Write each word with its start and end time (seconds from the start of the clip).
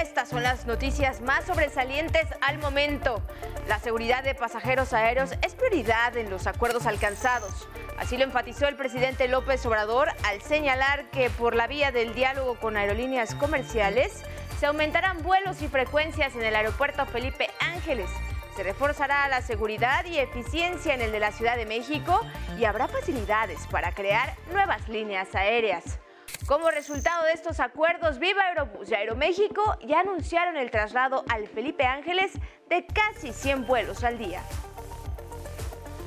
estas 0.00 0.28
son 0.28 0.42
las 0.42 0.66
noticias 0.66 1.20
más 1.20 1.44
sobresalientes 1.44 2.26
al 2.40 2.58
momento. 2.58 3.22
La 3.66 3.78
seguridad 3.78 4.22
de 4.22 4.34
pasajeros 4.34 4.92
aéreos 4.92 5.32
es 5.42 5.54
prioridad 5.54 6.16
en 6.16 6.30
los 6.30 6.46
acuerdos 6.46 6.86
alcanzados. 6.86 7.68
Así 7.98 8.16
lo 8.16 8.24
enfatizó 8.24 8.68
el 8.68 8.76
presidente 8.76 9.28
López 9.28 9.64
Obrador 9.66 10.10
al 10.24 10.40
señalar 10.42 11.10
que 11.10 11.30
por 11.30 11.54
la 11.54 11.66
vía 11.66 11.90
del 11.90 12.14
diálogo 12.14 12.54
con 12.60 12.76
aerolíneas 12.76 13.34
comerciales 13.34 14.22
se 14.60 14.66
aumentarán 14.66 15.22
vuelos 15.22 15.62
y 15.62 15.68
frecuencias 15.68 16.34
en 16.36 16.42
el 16.42 16.54
aeropuerto 16.54 17.04
Felipe 17.06 17.48
Ángeles. 17.60 18.10
Se 18.56 18.62
reforzará 18.62 19.28
la 19.28 19.42
seguridad 19.42 20.04
y 20.04 20.18
eficiencia 20.18 20.94
en 20.94 21.00
el 21.00 21.12
de 21.12 21.20
la 21.20 21.32
Ciudad 21.32 21.56
de 21.56 21.66
México 21.66 22.20
y 22.58 22.64
habrá 22.64 22.88
facilidades 22.88 23.66
para 23.68 23.92
crear 23.92 24.34
nuevas 24.52 24.88
líneas 24.88 25.34
aéreas. 25.34 25.98
Como 26.48 26.70
resultado 26.70 27.26
de 27.26 27.34
estos 27.34 27.60
acuerdos, 27.60 28.18
Viva 28.18 28.42
Aerobús 28.42 28.90
y 28.90 28.94
Aeroméxico 28.94 29.76
ya 29.86 30.00
anunciaron 30.00 30.56
el 30.56 30.70
traslado 30.70 31.22
al 31.28 31.46
Felipe 31.46 31.84
Ángeles 31.84 32.32
de 32.70 32.86
casi 32.86 33.34
100 33.34 33.66
vuelos 33.66 34.02
al 34.02 34.16
día. 34.16 34.42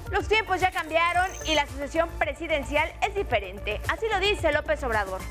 Los 0.10 0.28
tiempos 0.28 0.60
ya 0.60 0.72
cambiaron 0.72 1.30
y 1.46 1.54
la 1.54 1.68
sucesión 1.68 2.10
presidencial 2.18 2.92
es 3.08 3.14
diferente, 3.14 3.80
así 3.88 4.08
lo 4.12 4.20
dice 4.20 4.52
López 4.52 4.84
Obrador. 4.84 5.22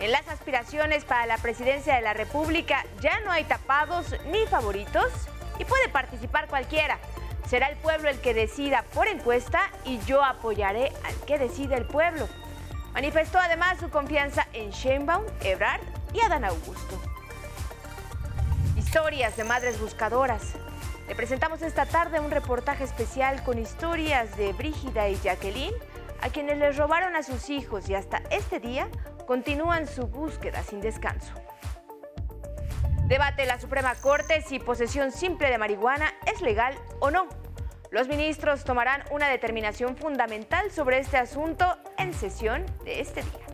En 0.00 0.12
las 0.12 0.28
aspiraciones 0.28 1.06
para 1.06 1.24
la 1.24 1.38
presidencia 1.38 1.96
de 1.96 2.02
la 2.02 2.12
República 2.12 2.84
ya 3.00 3.20
no 3.20 3.32
hay 3.32 3.44
tapados 3.44 4.14
ni 4.26 4.46
favoritos 4.48 5.10
y 5.58 5.64
puede 5.64 5.88
participar 5.88 6.46
cualquiera. 6.46 6.98
Será 7.48 7.70
el 7.70 7.78
pueblo 7.78 8.10
el 8.10 8.20
que 8.20 8.34
decida 8.34 8.84
por 8.92 9.08
encuesta 9.08 9.70
y 9.86 9.98
yo 10.00 10.22
apoyaré 10.22 10.92
al 11.04 11.14
que 11.26 11.38
decide 11.38 11.74
el 11.74 11.86
pueblo. 11.86 12.28
Manifestó 12.92 13.38
además 13.38 13.78
su 13.78 13.90
confianza 13.90 14.46
en 14.52 14.70
Sheinbaum, 14.70 15.24
Ebrard 15.40 15.82
y 16.12 16.20
Adán 16.20 16.44
Augusto. 16.44 17.00
Historias 18.76 19.36
de 19.36 19.44
madres 19.44 19.80
buscadoras. 19.80 20.54
Le 21.06 21.14
presentamos 21.14 21.62
esta 21.62 21.86
tarde 21.86 22.20
un 22.20 22.30
reportaje 22.30 22.84
especial 22.84 23.42
con 23.42 23.58
historias 23.58 24.36
de 24.36 24.52
Brígida 24.52 25.08
y 25.08 25.16
Jacqueline, 25.16 25.74
a 26.20 26.30
quienes 26.30 26.58
les 26.58 26.76
robaron 26.76 27.16
a 27.16 27.22
sus 27.22 27.48
hijos 27.50 27.88
y 27.88 27.94
hasta 27.94 28.22
este 28.30 28.60
día 28.60 28.88
continúan 29.26 29.86
su 29.86 30.06
búsqueda 30.06 30.62
sin 30.62 30.80
descanso. 30.80 31.32
Debate 33.06 33.46
la 33.46 33.58
Suprema 33.58 33.94
Corte 33.94 34.42
si 34.42 34.58
posesión 34.58 35.12
simple 35.12 35.48
de 35.48 35.56
marihuana 35.56 36.12
es 36.26 36.42
legal 36.42 36.74
o 37.00 37.10
no. 37.10 37.28
Los 37.90 38.06
ministros 38.06 38.64
tomarán 38.64 39.02
una 39.10 39.28
determinación 39.28 39.96
fundamental 39.96 40.70
sobre 40.70 40.98
este 40.98 41.16
asunto 41.16 41.78
en 41.96 42.12
sesión 42.12 42.66
de 42.84 43.00
este 43.00 43.22
día. 43.22 43.48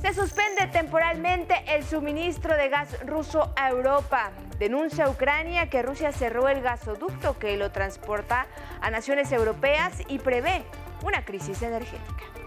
Se 0.00 0.14
suspende 0.14 0.66
temporalmente 0.68 1.54
el 1.66 1.84
suministro 1.84 2.56
de 2.56 2.68
gas 2.70 2.96
ruso 3.04 3.52
a 3.56 3.68
Europa. 3.68 4.30
Denuncia 4.58 5.10
Ucrania 5.10 5.68
que 5.68 5.82
Rusia 5.82 6.10
cerró 6.12 6.48
el 6.48 6.62
gasoducto 6.62 7.38
que 7.38 7.56
lo 7.58 7.70
transporta 7.70 8.46
a 8.80 8.90
naciones 8.90 9.30
europeas 9.32 10.02
y 10.08 10.18
prevé 10.18 10.64
una 11.02 11.24
crisis 11.24 11.60
energética. 11.60 12.45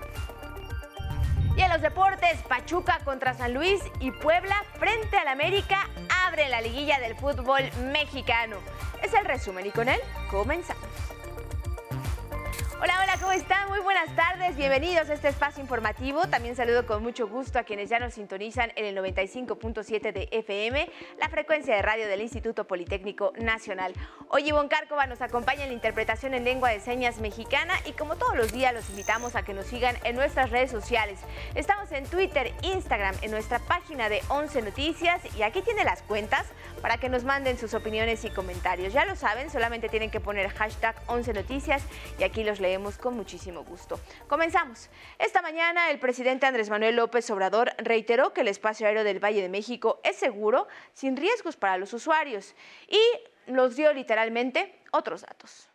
Y 1.59 1.61
en 1.61 1.71
los 1.71 1.81
deportes, 1.81 2.39
Pachuca 2.47 2.99
contra 3.03 3.33
San 3.33 3.53
Luis 3.53 3.81
y 3.99 4.11
Puebla 4.11 4.55
frente 4.80 5.17
al 5.17 5.27
América 5.27 5.89
abre 6.25 6.47
la 6.47 6.61
liguilla 6.61 6.99
del 6.99 7.17
fútbol 7.17 7.64
mexicano. 7.92 8.55
Es 9.03 9.14
el 9.14 9.25
resumen 9.25 9.65
y 9.65 9.71
con 9.71 9.89
él 9.89 9.99
comenzamos. 10.31 10.89
Hola, 12.82 12.98
hola, 13.04 13.17
¿cómo 13.20 13.34
están? 13.34 13.67
Muy 13.67 13.82
buenas 13.82 14.16
tardes, 14.16 14.56
bienvenidos 14.56 15.10
a 15.10 15.14
este 15.14 15.28
espacio 15.28 15.62
informativo. 15.62 16.30
También 16.30 16.56
saludo 16.56 16.86
con 16.86 17.04
mucho 17.04 17.28
gusto 17.28 17.60
a 17.60 17.64
quienes 17.64 17.90
ya 17.90 18.00
nos 18.00 18.14
sintonizan 18.14 18.72
en 18.78 18.86
el 18.86 18.95
95.7 18.95 20.14
de 20.14 20.30
FM, 20.32 20.90
la 21.20 21.28
frecuencia 21.28 21.76
de 21.76 21.82
radio 21.82 22.08
del 22.08 22.22
Instituto 22.22 22.66
Politécnico 22.67 23.34
Nacional. 23.38 23.92
Hoy 24.30 24.48
Ivonne 24.48 24.70
Cárcova 24.70 25.08
nos 25.08 25.22
acompaña 25.22 25.64
en 25.64 25.70
la 25.70 25.73
interpretación 25.73 26.34
en 26.34 26.45
lengua 26.45 26.70
de 26.70 26.80
señas 26.80 27.20
mexicana 27.20 27.73
y 27.86 27.92
como 27.92 28.16
todos 28.16 28.38
los 28.38 28.54
días 28.54 28.73
los 28.73 28.90
invitamos 28.90 29.36
a 29.36 29.42
que 29.42 29.54
nos 29.54 29.66
sigan 29.66 29.98
en 30.06 30.16
nuestras 30.16 30.50
redes 30.50 30.72
sociales. 30.72 31.20
Estamos 31.56 31.92
en 31.92 32.06
Twitter, 32.06 32.54
Instagram, 32.61 33.14
en 33.22 33.32
nuestra 33.32 33.60
página 33.60 34.08
de 34.08 34.22
11 34.30 34.61
Noticias 34.61 35.20
y 35.36 35.42
aquí 35.42 35.61
tiene 35.64 35.84
las 35.84 36.02
cuentas 36.02 36.46
para 36.82 36.96
que 36.96 37.10
nos 37.10 37.26
manden 37.26 37.58
sus 37.58 37.73
opiniones 37.73 38.23
y 38.23 38.30
comentarios. 38.30 38.94
Ya 38.94 39.04
lo 39.04 39.17
saben, 39.17 39.50
solamente 39.50 39.90
tienen 39.90 40.11
que 40.11 40.22
poner 40.22 40.48
hashtag 40.48 40.96
11 41.08 41.34
Noticias 41.34 41.84
y 42.17 42.23
aquí 42.23 42.46
los 42.46 42.61
leemos 42.61 42.68
con 43.02 43.15
muchísimo 43.15 43.63
gusto. 43.63 43.99
Comenzamos. 44.27 44.89
Esta 45.17 45.41
mañana 45.41 45.89
el 45.89 45.99
presidente 45.99 46.45
Andrés 46.45 46.69
Manuel 46.69 46.95
López 46.95 47.30
Obrador 47.31 47.71
reiteró 47.80 48.31
que 48.31 48.41
el 48.41 48.47
espacio 48.47 48.85
aéreo 48.85 49.03
del 49.03 49.23
Valle 49.23 49.41
de 49.41 49.49
México 49.49 49.99
es 50.03 50.17
seguro, 50.17 50.67
sin 50.93 51.17
riesgos 51.17 51.57
para 51.57 51.77
los 51.77 51.93
usuarios 51.93 52.55
y 52.87 53.52
nos 53.52 53.75
dio 53.75 53.91
literalmente 53.91 54.75
otros 54.91 55.21
datos. 55.21 55.69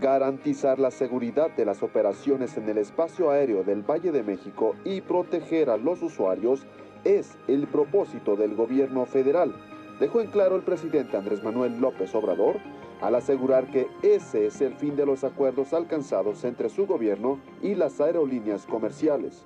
Garantizar 0.00 0.80
la 0.80 0.90
seguridad 0.90 1.50
de 1.50 1.64
las 1.64 1.84
operaciones 1.84 2.56
en 2.56 2.68
el 2.68 2.78
espacio 2.78 3.30
aéreo 3.30 3.62
del 3.62 3.82
Valle 3.82 4.10
de 4.10 4.24
México 4.24 4.74
y 4.84 5.00
proteger 5.00 5.70
a 5.70 5.76
los 5.76 6.02
usuarios 6.02 6.66
es 7.04 7.38
el 7.46 7.68
propósito 7.68 8.34
del 8.34 8.56
gobierno 8.56 9.06
federal, 9.06 9.54
dejó 10.00 10.20
en 10.20 10.30
claro 10.30 10.56
el 10.56 10.62
presidente 10.62 11.16
Andrés 11.16 11.44
Manuel 11.44 11.78
López 11.78 12.12
Obrador 12.16 12.58
al 13.04 13.16
asegurar 13.16 13.70
que 13.70 13.86
ese 14.00 14.46
es 14.46 14.62
el 14.62 14.76
fin 14.76 14.96
de 14.96 15.04
los 15.04 15.24
acuerdos 15.24 15.74
alcanzados 15.74 16.42
entre 16.44 16.70
su 16.70 16.86
gobierno 16.86 17.38
y 17.60 17.74
las 17.74 18.00
aerolíneas 18.00 18.64
comerciales. 18.64 19.44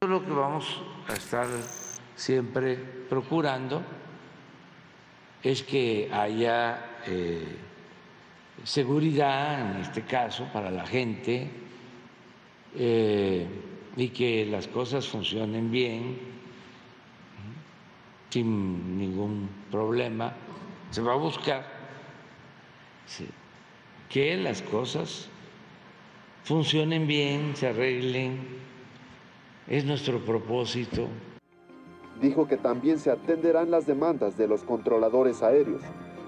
Lo 0.00 0.24
que 0.24 0.30
vamos 0.30 0.82
a 1.06 1.12
estar 1.12 1.46
siempre 2.14 2.76
procurando 3.10 3.82
es 5.42 5.62
que 5.62 6.08
haya 6.10 7.02
eh, 7.06 7.44
seguridad, 8.64 9.72
en 9.72 9.82
este 9.82 10.00
caso, 10.00 10.48
para 10.50 10.70
la 10.70 10.86
gente 10.86 11.50
eh, 12.76 13.46
y 13.94 14.08
que 14.08 14.46
las 14.46 14.68
cosas 14.68 15.06
funcionen 15.06 15.70
bien, 15.70 16.18
sin 18.30 18.98
ningún 18.98 19.50
problema. 19.70 20.32
Se 20.90 21.02
va 21.02 21.12
a 21.12 21.16
buscar 21.16 21.75
que 24.08 24.36
las 24.36 24.62
cosas 24.62 25.28
funcionen 26.44 27.06
bien, 27.06 27.56
se 27.56 27.68
arreglen, 27.68 28.38
es 29.68 29.84
nuestro 29.84 30.20
propósito. 30.24 31.08
Dijo 32.20 32.46
que 32.46 32.56
también 32.56 32.98
se 32.98 33.10
atenderán 33.10 33.70
las 33.70 33.86
demandas 33.86 34.38
de 34.38 34.46
los 34.46 34.62
controladores 34.62 35.42
aéreos. 35.42 35.82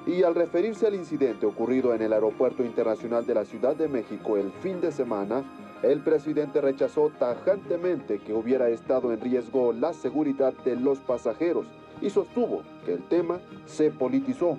Y 0.06 0.22
al 0.22 0.34
referirse 0.34 0.86
al 0.86 0.94
incidente 0.94 1.46
ocurrido 1.46 1.94
en 1.94 2.02
el 2.02 2.12
Aeropuerto 2.12 2.64
Internacional 2.64 3.26
de 3.26 3.34
la 3.34 3.44
Ciudad 3.44 3.76
de 3.76 3.88
México 3.88 4.36
el 4.36 4.50
fin 4.52 4.80
de 4.80 4.90
semana, 4.90 5.44
el 5.82 6.00
presidente 6.00 6.60
rechazó 6.60 7.10
tajantemente 7.18 8.18
que 8.18 8.32
hubiera 8.32 8.68
estado 8.68 9.12
en 9.12 9.20
riesgo 9.20 9.72
la 9.72 9.92
seguridad 9.92 10.52
de 10.64 10.76
los 10.76 10.98
pasajeros 10.98 11.66
y 12.00 12.10
sostuvo 12.10 12.62
que 12.84 12.94
el 12.94 13.02
tema 13.04 13.38
se 13.66 13.90
politizó 13.90 14.58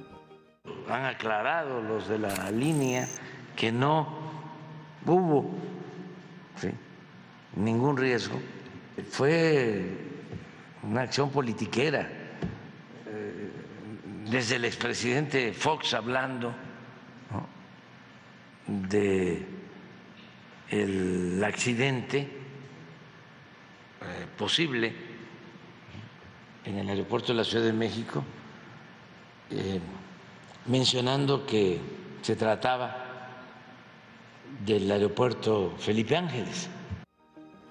han 0.90 1.06
aclarado 1.06 1.82
los 1.82 2.08
de 2.08 2.20
la 2.20 2.52
línea 2.52 3.08
que 3.56 3.72
no 3.72 4.08
hubo 5.06 5.50
ningún 7.56 7.98
riesgo. 7.98 8.40
Fue 9.10 9.86
una 10.84 11.02
acción 11.02 11.30
politiquera, 11.32 12.02
eh, 12.02 13.52
desde 14.30 14.56
el 14.56 14.66
expresidente 14.66 15.54
Fox 15.54 15.94
hablando 15.94 16.54
de 18.68 19.46
el 20.70 21.44
accidente 21.44 22.20
eh, 22.20 22.28
posible 24.38 24.94
en 26.66 26.78
el 26.78 26.90
aeropuerto 26.90 27.30
de 27.30 27.38
la 27.38 27.44
Ciudad 27.44 27.66
de 27.66 27.74
México. 27.74 28.24
Mencionando 30.70 31.48
que 31.48 31.80
se 32.22 32.36
trataba 32.36 32.96
del 34.66 34.90
aeropuerto 34.92 35.74
Felipe 35.78 36.16
Ángeles. 36.16 36.70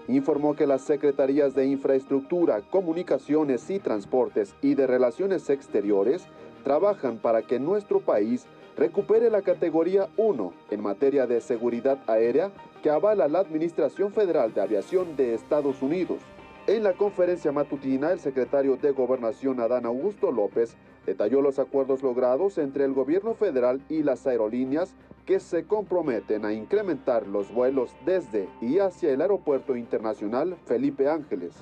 Informó 0.08 0.56
que 0.56 0.66
las 0.66 0.82
secretarías 0.82 1.54
de 1.54 1.66
Infraestructura, 1.66 2.62
Comunicaciones 2.62 3.70
y 3.70 3.78
Transportes 3.78 4.54
y 4.62 4.74
de 4.74 4.86
Relaciones 4.86 5.48
Exteriores 5.48 6.26
trabajan 6.64 7.18
para 7.18 7.42
que 7.42 7.60
nuestro 7.60 8.00
país 8.00 8.46
recupere 8.76 9.30
la 9.30 9.42
categoría 9.42 10.08
1 10.16 10.52
en 10.70 10.82
materia 10.82 11.26
de 11.26 11.40
seguridad 11.40 11.98
aérea 12.08 12.50
que 12.82 12.90
avala 12.90 13.28
la 13.28 13.40
Administración 13.40 14.12
Federal 14.12 14.54
de 14.54 14.62
Aviación 14.62 15.14
de 15.16 15.34
Estados 15.34 15.82
Unidos. 15.82 16.20
En 16.66 16.82
la 16.82 16.94
conferencia 16.94 17.52
matutina, 17.52 18.10
el 18.10 18.20
secretario 18.20 18.76
de 18.76 18.90
Gobernación 18.90 19.60
Adán 19.60 19.86
Augusto 19.86 20.32
López 20.32 20.76
detalló 21.08 21.40
los 21.40 21.58
acuerdos 21.58 22.02
logrados 22.02 22.58
entre 22.58 22.84
el 22.84 22.92
gobierno 22.92 23.34
federal 23.34 23.80
y 23.88 24.02
las 24.02 24.26
aerolíneas 24.26 24.94
que 25.24 25.40
se 25.40 25.64
comprometen 25.64 26.44
a 26.44 26.52
incrementar 26.52 27.26
los 27.26 27.50
vuelos 27.52 27.90
desde 28.04 28.46
y 28.60 28.78
hacia 28.78 29.10
el 29.10 29.22
Aeropuerto 29.22 29.74
Internacional 29.74 30.56
Felipe 30.66 31.08
Ángeles. 31.08 31.54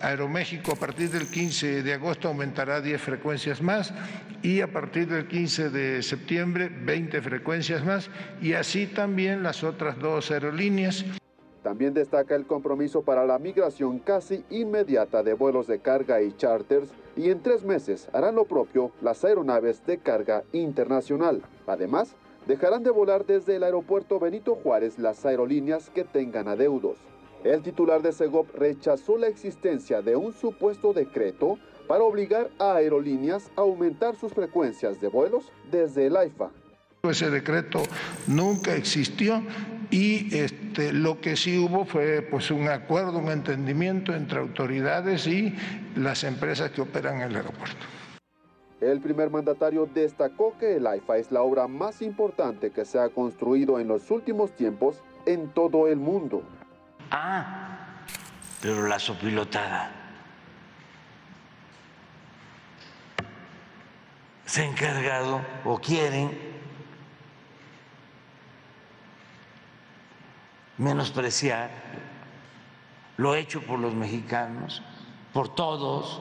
Aeroméxico 0.00 0.72
a 0.72 0.76
partir 0.76 1.10
del 1.10 1.28
15 1.28 1.82
de 1.82 1.92
agosto 1.92 2.28
aumentará 2.28 2.80
10 2.80 3.00
frecuencias 3.00 3.60
más 3.60 3.92
y 4.42 4.60
a 4.60 4.72
partir 4.72 5.08
del 5.08 5.26
15 5.26 5.70
de 5.70 6.02
septiembre 6.02 6.70
20 6.84 7.20
frecuencias 7.20 7.84
más 7.84 8.10
y 8.40 8.52
así 8.52 8.86
también 8.86 9.42
las 9.42 9.64
otras 9.64 9.98
dos 9.98 10.30
aerolíneas. 10.30 11.04
También 11.64 11.94
destaca 11.94 12.34
el 12.34 12.46
compromiso 12.46 13.02
para 13.02 13.24
la 13.24 13.38
migración 13.38 13.98
casi 14.00 14.44
inmediata 14.50 15.22
de 15.22 15.34
vuelos 15.34 15.66
de 15.66 15.78
carga 15.78 16.20
y 16.20 16.32
charters 16.36 16.90
y 17.16 17.30
en 17.30 17.42
tres 17.42 17.64
meses 17.64 18.08
harán 18.12 18.34
lo 18.34 18.44
propio 18.44 18.92
las 19.00 19.24
aeronaves 19.24 19.84
de 19.86 19.98
carga 19.98 20.44
internacional. 20.52 21.42
Además, 21.66 22.14
dejarán 22.46 22.82
de 22.82 22.90
volar 22.90 23.26
desde 23.26 23.56
el 23.56 23.62
aeropuerto 23.62 24.18
Benito 24.18 24.54
Juárez 24.54 24.98
las 24.98 25.24
aerolíneas 25.24 25.90
que 25.90 26.04
tengan 26.04 26.48
adeudos. 26.48 26.98
El 27.44 27.62
titular 27.62 28.02
de 28.02 28.12
Segov 28.12 28.46
rechazó 28.54 29.18
la 29.18 29.26
existencia 29.26 30.00
de 30.00 30.16
un 30.16 30.32
supuesto 30.32 30.92
decreto 30.92 31.58
para 31.88 32.04
obligar 32.04 32.50
a 32.58 32.76
aerolíneas 32.76 33.50
a 33.56 33.62
aumentar 33.62 34.16
sus 34.16 34.32
frecuencias 34.32 35.00
de 35.00 35.08
vuelos 35.08 35.52
desde 35.70 36.06
el 36.06 36.16
AIFA. 36.16 36.50
Ese 37.02 37.30
decreto 37.30 37.82
nunca 38.28 38.76
existió 38.76 39.42
y 39.92 40.34
este, 40.34 40.90
lo 40.90 41.20
que 41.20 41.36
sí 41.36 41.58
hubo 41.58 41.84
fue 41.84 42.22
pues, 42.22 42.50
un 42.50 42.66
acuerdo, 42.68 43.18
un 43.18 43.30
entendimiento 43.30 44.14
entre 44.14 44.40
autoridades 44.40 45.26
y 45.26 45.54
las 45.94 46.24
empresas 46.24 46.70
que 46.70 46.80
operan 46.80 47.16
en 47.16 47.30
el 47.30 47.36
aeropuerto. 47.36 47.86
El 48.80 49.00
primer 49.00 49.28
mandatario 49.28 49.86
destacó 49.86 50.56
que 50.58 50.76
el 50.76 50.86
AIFA 50.86 51.18
es 51.18 51.30
la 51.30 51.42
obra 51.42 51.68
más 51.68 52.00
importante 52.00 52.70
que 52.70 52.86
se 52.86 52.98
ha 52.98 53.10
construido 53.10 53.78
en 53.78 53.86
los 53.86 54.10
últimos 54.10 54.56
tiempos 54.56 55.02
en 55.26 55.50
todo 55.50 55.86
el 55.86 55.98
mundo. 55.98 56.42
Ah, 57.10 58.02
pero 58.62 58.88
la 58.88 58.98
sopilotada 58.98 59.92
se 64.46 64.62
ha 64.62 64.64
encargado 64.64 65.42
o 65.66 65.78
quieren 65.78 66.51
menospreciar 70.82 71.70
lo 73.16 73.34
hecho 73.34 73.62
por 73.62 73.78
los 73.78 73.94
mexicanos, 73.94 74.82
por 75.32 75.54
todos, 75.54 76.20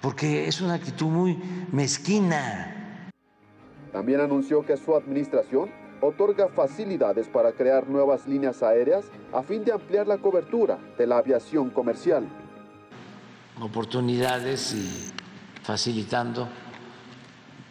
porque 0.00 0.48
es 0.48 0.60
una 0.60 0.74
actitud 0.74 1.06
muy 1.06 1.38
mezquina. 1.70 3.10
También 3.92 4.20
anunció 4.20 4.66
que 4.66 4.76
su 4.76 4.94
administración 4.94 5.70
otorga 6.00 6.48
facilidades 6.48 7.28
para 7.28 7.52
crear 7.52 7.88
nuevas 7.88 8.26
líneas 8.26 8.62
aéreas 8.62 9.06
a 9.32 9.42
fin 9.42 9.64
de 9.64 9.72
ampliar 9.72 10.06
la 10.06 10.18
cobertura 10.18 10.78
de 10.98 11.06
la 11.06 11.18
aviación 11.18 11.70
comercial. 11.70 12.26
Oportunidades 13.60 14.74
y 14.74 15.12
facilitando 15.62 16.48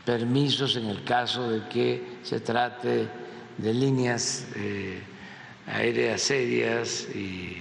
permisos 0.06 0.78
en 0.78 0.86
el 0.86 1.04
caso 1.04 1.50
de 1.50 1.68
que 1.68 2.20
se 2.24 2.40
trate 2.40 3.23
de 3.58 3.74
líneas 3.74 4.48
eh, 4.56 5.02
aéreas 5.68 6.22
serias 6.22 7.08
y 7.14 7.58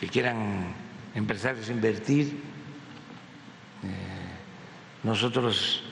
que 0.00 0.08
quieran 0.08 0.74
empresarios 1.14 1.68
invertir, 1.70 2.26
eh, 3.82 3.88
nosotros 5.02 5.82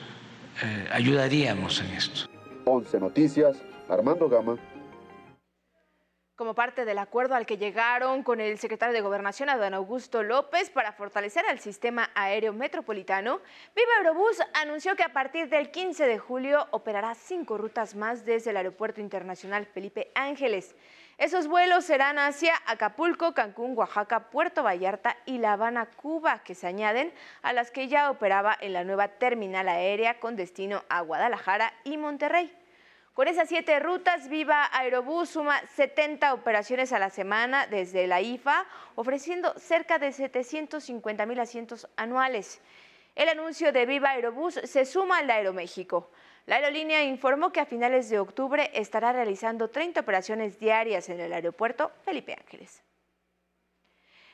eh, 0.63 0.87
ayudaríamos 0.91 1.79
en 1.81 1.87
esto. 1.91 2.29
11 2.65 2.99
Noticias, 2.99 3.57
Armando 3.89 4.27
Gama 4.29 4.57
como 6.43 6.55
parte 6.55 6.83
del 6.83 6.97
acuerdo 6.97 7.35
al 7.35 7.45
que 7.45 7.55
llegaron 7.55 8.21
con 8.21 8.41
el 8.41 8.59
secretario 8.59 8.93
de 8.93 8.99
Gobernación, 8.99 9.47
Adán 9.47 9.73
Augusto 9.73 10.23
López, 10.23 10.69
para 10.69 10.91
fortalecer 10.91 11.45
el 11.49 11.59
sistema 11.59 12.09
aéreo 12.15 12.51
metropolitano, 12.51 13.39
Viva 13.73 13.91
Aerobús 13.99 14.41
anunció 14.53 14.97
que 14.97 15.03
a 15.03 15.13
partir 15.13 15.47
del 15.47 15.71
15 15.71 16.05
de 16.05 16.19
julio 16.19 16.67
operará 16.71 17.15
cinco 17.15 17.57
rutas 17.57 17.95
más 17.95 18.25
desde 18.25 18.49
el 18.49 18.57
Aeropuerto 18.57 18.99
Internacional 18.99 19.65
Felipe 19.65 20.11
Ángeles. 20.15 20.75
Esos 21.17 21.47
vuelos 21.47 21.85
serán 21.85 22.19
hacia 22.19 22.55
Acapulco, 22.65 23.33
Cancún, 23.33 23.77
Oaxaca, 23.77 24.29
Puerto 24.29 24.63
Vallarta 24.63 25.15
y 25.25 25.37
La 25.37 25.53
Habana, 25.53 25.85
Cuba, 25.95 26.43
que 26.43 26.55
se 26.55 26.67
añaden 26.67 27.13
a 27.41 27.53
las 27.53 27.71
que 27.71 27.87
ya 27.87 28.11
operaba 28.11 28.57
en 28.59 28.73
la 28.73 28.83
nueva 28.83 29.07
terminal 29.07 29.69
aérea 29.69 30.19
con 30.19 30.35
destino 30.35 30.83
a 30.89 30.99
Guadalajara 30.99 31.71
y 31.85 31.95
Monterrey. 31.95 32.53
Con 33.13 33.27
esas 33.27 33.47
siete 33.47 33.79
rutas, 33.79 34.27
Viva 34.27 34.67
Aerobús 34.73 35.29
suma 35.29 35.61
70 35.75 36.33
operaciones 36.33 36.91
a 36.93 36.99
la 36.99 37.11
semana 37.11 37.67
desde 37.67 38.07
la 38.07 38.21
IFA, 38.21 38.65
ofreciendo 38.95 39.53
cerca 39.59 39.99
de 39.99 40.11
750 40.11 41.27
mil 41.27 41.39
asientos 41.39 41.87
anuales. 41.95 42.59
El 43.13 43.29
anuncio 43.29 43.71
de 43.71 43.85
Viva 43.85 44.09
Aerobús 44.09 44.55
se 44.63 44.85
suma 44.85 45.19
al 45.19 45.27
de 45.27 45.33
Aeroméxico. 45.33 46.09
La 46.47 46.55
aerolínea 46.55 47.03
informó 47.03 47.51
que 47.51 47.59
a 47.59 47.67
finales 47.67 48.09
de 48.09 48.17
octubre 48.17 48.71
estará 48.73 49.13
realizando 49.13 49.69
30 49.69 49.99
operaciones 49.99 50.59
diarias 50.59 51.07
en 51.09 51.19
el 51.19 51.33
aeropuerto 51.33 51.91
Felipe 52.03 52.33
Ángeles. 52.33 52.81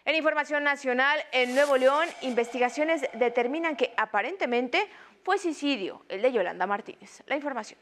En 0.06 0.16
información 0.16 0.64
nacional, 0.64 1.20
en 1.34 1.54
Nuevo 1.54 1.76
León, 1.76 2.08
investigaciones 2.22 3.06
determinan 3.12 3.76
que 3.76 3.94
aparentemente 3.98 4.88
fue 5.24 5.38
suicidio 5.38 6.06
el 6.08 6.22
de 6.22 6.32
Yolanda 6.32 6.66
Martínez. 6.66 7.22
La 7.28 7.36
información. 7.36 7.78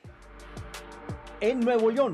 En 1.39 1.59
Nuevo 1.59 1.91
León, 1.91 2.13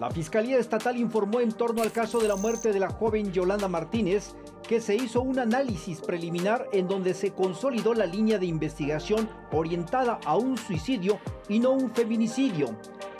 la 0.00 0.10
Fiscalía 0.10 0.58
Estatal 0.58 0.96
informó 0.96 1.40
en 1.40 1.52
torno 1.52 1.82
al 1.82 1.92
caso 1.92 2.18
de 2.18 2.28
la 2.28 2.36
muerte 2.36 2.72
de 2.72 2.80
la 2.80 2.88
joven 2.88 3.30
Yolanda 3.30 3.68
Martínez 3.68 4.34
que 4.66 4.80
se 4.80 4.94
hizo 4.94 5.20
un 5.20 5.38
análisis 5.38 6.00
preliminar 6.00 6.66
en 6.72 6.88
donde 6.88 7.12
se 7.12 7.32
consolidó 7.32 7.92
la 7.92 8.06
línea 8.06 8.38
de 8.38 8.46
investigación 8.46 9.28
orientada 9.52 10.18
a 10.24 10.36
un 10.36 10.56
suicidio 10.56 11.18
y 11.46 11.58
no 11.58 11.72
un 11.72 11.90
feminicidio. 11.90 12.74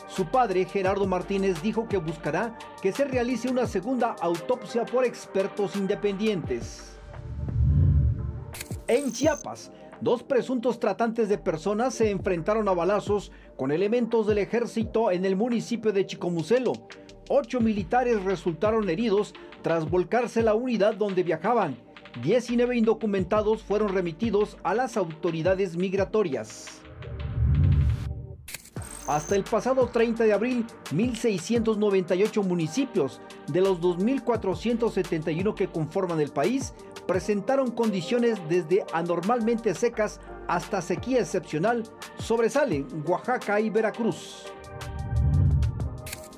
Su 0.08 0.24
padre, 0.24 0.64
Gerardo 0.64 1.06
Martínez, 1.06 1.60
dijo 1.60 1.86
que 1.86 1.98
buscará 1.98 2.56
que 2.80 2.92
se 2.92 3.04
realice 3.04 3.50
una 3.50 3.66
segunda 3.66 4.16
autopsia 4.22 4.86
por 4.86 5.04
expertos 5.04 5.76
independientes. 5.76 6.96
En 8.86 9.12
Chiapas, 9.12 9.70
Dos 10.00 10.22
presuntos 10.22 10.80
tratantes 10.80 11.28
de 11.28 11.38
personas 11.38 11.94
se 11.94 12.10
enfrentaron 12.10 12.68
a 12.68 12.72
balazos 12.72 13.30
con 13.56 13.70
elementos 13.70 14.26
del 14.26 14.38
ejército 14.38 15.10
en 15.10 15.24
el 15.24 15.36
municipio 15.36 15.92
de 15.92 16.06
Chicomucelo. 16.06 16.72
Ocho 17.28 17.60
militares 17.60 18.22
resultaron 18.22 18.88
heridos 18.90 19.34
tras 19.62 19.88
volcarse 19.88 20.42
la 20.42 20.54
unidad 20.54 20.94
donde 20.94 21.22
viajaban. 21.22 21.76
19 22.22 22.76
indocumentados 22.76 23.62
fueron 23.62 23.94
remitidos 23.94 24.56
a 24.62 24.74
las 24.74 24.96
autoridades 24.96 25.76
migratorias. 25.76 26.83
Hasta 29.06 29.36
el 29.36 29.44
pasado 29.44 29.88
30 29.88 30.24
de 30.24 30.32
abril, 30.32 30.66
1.698 30.90 32.42
municipios 32.42 33.20
de 33.48 33.60
los 33.60 33.78
2.471 33.80 35.54
que 35.54 35.68
conforman 35.68 36.20
el 36.20 36.30
país 36.30 36.72
presentaron 37.06 37.70
condiciones 37.70 38.38
desde 38.48 38.84
anormalmente 38.94 39.74
secas 39.74 40.20
hasta 40.48 40.80
sequía 40.80 41.20
excepcional, 41.20 41.84
sobresalen 42.18 42.86
Oaxaca 43.06 43.60
y 43.60 43.68
Veracruz. 43.68 44.46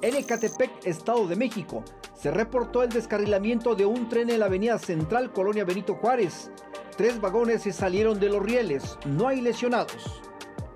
En 0.02 0.16
Ecatepec, 0.16 0.84
Estado 0.84 1.26
de 1.28 1.36
México, 1.36 1.84
se 2.14 2.30
reportó 2.30 2.82
el 2.82 2.88
descarrilamiento 2.88 3.76
de 3.76 3.86
un 3.86 4.08
tren 4.08 4.30
en 4.30 4.40
la 4.40 4.46
avenida 4.46 4.78
Central 4.78 5.32
Colonia 5.32 5.64
Benito 5.64 5.94
Juárez. 5.94 6.50
Tres 6.96 7.20
vagones 7.20 7.62
se 7.62 7.72
salieron 7.72 8.18
de 8.18 8.28
los 8.28 8.42
rieles, 8.42 8.98
no 9.04 9.28
hay 9.28 9.40
lesionados. 9.40 10.22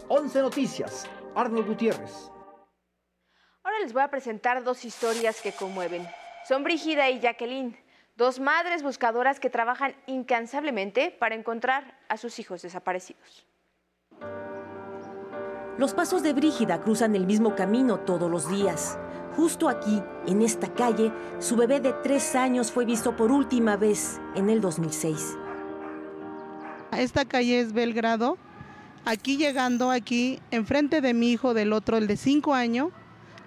11 0.08 0.40
Noticias, 0.40 1.06
Arnold 1.34 1.66
Gutiérrez. 1.66 2.30
Ahora 3.62 3.78
les 3.80 3.92
voy 3.92 4.02
a 4.02 4.08
presentar 4.08 4.64
dos 4.64 4.84
historias 4.84 5.40
que 5.40 5.52
conmueven. 5.52 6.06
Son 6.46 6.64
Brígida 6.64 7.10
y 7.10 7.20
Jacqueline 7.20 7.76
dos 8.20 8.38
madres 8.38 8.82
buscadoras 8.82 9.40
que 9.40 9.48
trabajan 9.48 9.94
incansablemente 10.06 11.10
para 11.10 11.34
encontrar 11.34 11.98
a 12.10 12.18
sus 12.18 12.38
hijos 12.38 12.60
desaparecidos. 12.60 13.46
Los 15.78 15.94
pasos 15.94 16.22
de 16.22 16.34
Brígida 16.34 16.82
cruzan 16.82 17.16
el 17.16 17.24
mismo 17.24 17.56
camino 17.56 18.00
todos 18.00 18.30
los 18.30 18.50
días. 18.50 18.98
Justo 19.36 19.70
aquí, 19.70 20.02
en 20.26 20.42
esta 20.42 20.74
calle, 20.74 21.10
su 21.38 21.56
bebé 21.56 21.80
de 21.80 21.94
tres 22.02 22.34
años 22.34 22.70
fue 22.70 22.84
visto 22.84 23.16
por 23.16 23.32
última 23.32 23.78
vez 23.78 24.20
en 24.34 24.50
el 24.50 24.60
2006. 24.60 25.38
Esta 26.92 27.24
calle 27.24 27.60
es 27.60 27.72
Belgrado. 27.72 28.36
Aquí 29.04 29.36
llegando, 29.36 29.90
aquí, 29.90 30.40
enfrente 30.50 31.00
de 31.00 31.14
mi 31.14 31.32
hijo 31.32 31.54
del 31.54 31.72
otro, 31.72 31.96
el 31.96 32.06
de 32.06 32.16
cinco 32.16 32.54
años, 32.54 32.90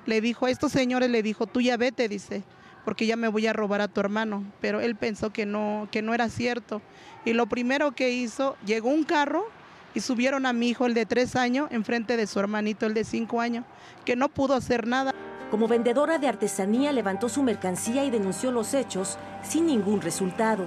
le 0.06 0.20
dijo, 0.20 0.46
a 0.48 0.50
estos 0.50 0.72
señores 0.72 1.10
le 1.10 1.24
dijo, 1.24 1.48
tú 1.48 1.62
ya 1.62 1.78
vete, 1.78 2.10
dice 2.10 2.44
porque 2.84 3.06
ya 3.06 3.16
me 3.16 3.28
voy 3.28 3.48
a 3.48 3.54
robar 3.54 3.82
a 3.82 3.88
tu 3.88 4.00
hermano. 4.00 4.44
Pero 4.62 4.82
él 4.82 4.96
pensó 4.96 5.32
que 5.32 5.46
no, 5.46 5.88
que 5.92 6.02
no 6.02 6.14
era 6.14 6.30
cierto. 6.30 6.82
Y 7.26 7.34
lo 7.34 7.48
primero 7.48 7.94
que 7.94 8.12
hizo, 8.12 8.58
llegó 8.66 8.90
un 8.90 9.04
carro 9.04 9.46
y 9.94 10.02
subieron 10.02 10.46
a 10.46 10.54
mi 10.54 10.70
hijo, 10.70 10.86
el 10.86 10.94
de 10.94 11.06
tres 11.06 11.36
años, 11.36 11.70
enfrente 11.72 12.18
de 12.18 12.28
su 12.28 12.40
hermanito, 12.40 12.86
el 12.86 12.94
de 12.94 13.04
cinco 13.04 13.42
años, 13.42 13.66
que 14.06 14.16
no 14.16 14.30
pudo 14.30 14.56
hacer 14.56 14.88
nada. 14.88 15.14
Como 15.52 15.68
vendedora 15.68 16.18
de 16.18 16.28
artesanía 16.28 16.92
levantó 16.92 17.30
su 17.30 17.44
mercancía 17.44 18.04
y 18.04 18.10
denunció 18.10 18.52
los 18.52 18.74
hechos 18.74 19.18
sin 19.44 19.68
ningún 19.68 20.02
resultado. 20.02 20.66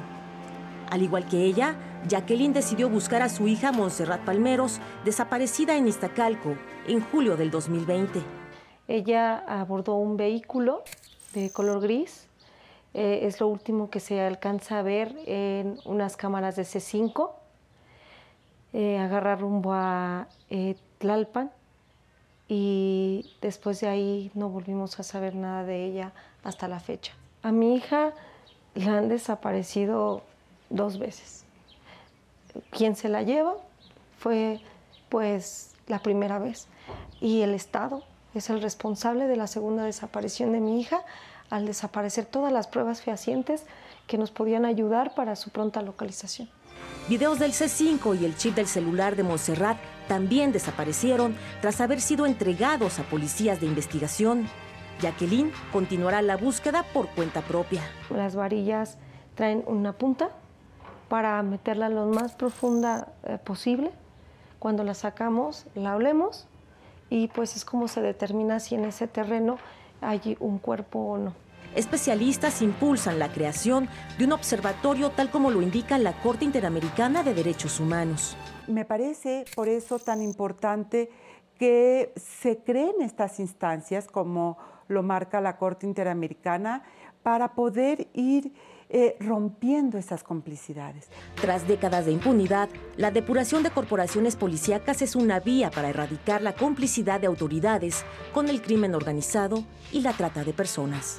Al 0.91 1.03
igual 1.03 1.27
que 1.27 1.43
ella, 1.43 1.75
Jacqueline 2.09 2.53
decidió 2.53 2.89
buscar 2.89 3.23
a 3.23 3.29
su 3.29 3.49
hija 3.49 3.73
Montserrat 3.73 4.25
Palmeros, 4.25 4.81
desaparecida 5.05 5.77
en 5.77 5.89
Iztacalco 5.89 6.57
en 6.87 7.01
julio 7.01 7.37
del 7.37 7.51
2020. 7.51 8.23
Ella 8.89 9.39
abordó 9.39 9.95
un 9.95 10.17
vehículo 10.17 10.85
de 11.35 11.51
color 11.51 11.81
gris. 11.81 12.29
Eh, 12.95 13.21
es 13.23 13.41
lo 13.41 13.49
último 13.49 13.91
que 13.91 14.01
se 14.01 14.21
alcanza 14.21 14.79
a 14.79 14.83
ver 14.83 15.17
en 15.27 15.79
unas 15.85 16.17
cámaras 16.17 16.57
de 16.57 16.63
C5. 16.63 17.31
Eh, 18.73 18.99
agarra 18.99 19.37
rumbo 19.37 19.73
a 19.73 20.29
eh, 20.51 20.77
Tlalpan 20.99 21.51
y 22.49 23.33
después 23.41 23.81
de 23.81 23.89
ahí 23.89 24.31
no 24.35 24.49
volvimos 24.49 25.01
a 25.01 25.03
saber 25.03 25.35
nada 25.35 25.65
de 25.65 25.85
ella 25.85 26.13
hasta 26.45 26.69
la 26.69 26.79
fecha. 26.79 27.13
A 27.43 27.53
mi 27.53 27.75
hija 27.75 28.13
la 28.75 28.99
han 28.99 29.09
desaparecido 29.09 30.23
dos 30.71 30.99
veces. 30.99 31.46
Quien 32.71 32.97
se 32.97 33.09
la 33.09 33.23
lleva 33.23 33.55
fue 34.19 34.61
pues 35.09 35.75
la 35.87 36.01
primera 36.01 36.39
vez 36.39 36.67
y 37.21 37.43
el 37.43 37.55
Estado 37.55 38.03
es 38.35 38.51
el 38.51 38.61
responsable 38.61 39.27
de 39.27 39.37
la 39.37 39.47
segunda 39.47 39.85
desaparición 39.85 40.53
de 40.53 40.61
mi 40.61 40.81
hija 40.81 41.03
al 41.49 41.67
desaparecer 41.67 42.27
todas 42.27 42.53
las 42.53 42.67
pruebas 42.67 43.03
fehacientes 43.03 43.65
que 44.07 44.19
nos 44.19 44.31
podían 44.31 44.65
ayudar 44.65 45.15
para 45.15 45.37
su 45.37 45.51
pronta 45.51 45.83
localización. 45.83 46.49
Videos 47.09 47.39
del 47.39 47.53
C5 47.53 48.21
y 48.21 48.25
el 48.25 48.37
chip 48.37 48.55
del 48.55 48.67
celular 48.67 49.17
de 49.17 49.23
Montserrat 49.23 49.79
también 50.09 50.53
desaparecieron 50.53 51.37
tras 51.61 51.81
haber 51.81 52.01
sido 52.01 52.27
entregados 52.27 52.99
a 52.99 53.05
policías 53.05 53.61
de 53.61 53.67
investigación. 53.67 54.49
Jacqueline 55.01 55.53
continuará 55.73 56.21
la 56.23 56.37
búsqueda 56.37 56.85
por 56.93 57.09
cuenta 57.09 57.43
propia. 57.43 57.83
Las 58.11 58.35
varillas 58.35 58.99
traen 59.35 59.63
una 59.67 59.93
punta 59.93 60.31
para 61.09 61.43
meterla 61.43 61.89
lo 61.89 62.07
más 62.07 62.33
profunda 62.35 63.09
eh, 63.25 63.39
posible. 63.39 63.91
Cuando 64.59 64.85
la 64.85 64.95
sacamos, 64.95 65.67
la 65.75 65.93
hablemos 65.93 66.47
y 67.11 67.29
pues 67.29 67.57
es 67.57 67.65
como 67.65 67.89
se 67.89 68.03
determina 68.03 68.59
si 68.59 68.75
en 68.75 68.85
ese 68.85 69.07
terreno 69.07 69.59
hay 70.01 70.37
un 70.41 70.59
cuerpo 70.59 70.99
o 70.99 71.19
no. 71.19 71.33
Especialistas 71.75 72.63
impulsan 72.63 73.19
la 73.19 73.31
creación 73.31 73.89
de 74.19 74.25
un 74.25 74.33
observatorio 74.33 75.11
tal 75.11 75.31
como 75.31 75.51
lo 75.51 75.61
indica 75.61 75.99
la 75.99 76.15
Corte 76.15 76.45
Interamericana 76.45 77.23
de 77.23 77.35
Derechos 77.35 77.81
Humanos. 77.81 78.37
Me 78.67 78.85
parece 78.85 79.45
por 79.55 79.69
eso 79.69 79.99
tan 79.99 80.23
importante 80.23 81.11
que 81.59 82.13
se 82.17 82.59
creen 82.59 82.95
estas 83.01 83.41
instancias 83.41 84.07
como 84.07 84.57
lo 84.89 85.03
marca 85.03 85.41
la 85.41 85.59
Corte 85.59 85.87
Interamericana 85.87 86.83
para 87.23 87.55
poder 87.55 88.09
ir 88.15 88.53
eh, 88.89 89.17
rompiendo 89.21 89.99
esas 89.99 90.23
complicidades. 90.23 91.09
Tras 91.41 91.67
décadas 91.67 92.07
de 92.07 92.13
impunidad, 92.13 92.69
la 92.97 93.11
depuración 93.11 93.63
de 93.63 93.71
corporaciones 93.71 94.37
policíacas 94.37 95.03
es 95.03 95.17
una 95.17 95.41
vía 95.41 95.71
para 95.71 95.91
erradicar 95.91 96.43
la 96.43 96.55
complicidad 96.55 97.21
de 97.21 97.27
autoridades 97.27 98.05
con 98.33 98.49
el 98.49 98.63
crimen 98.63 98.95
organizado 98.95 99.65
y 99.93 100.01
la 100.03 100.13
trata 100.13 100.45
de 100.45 100.53
personas. 100.53 101.19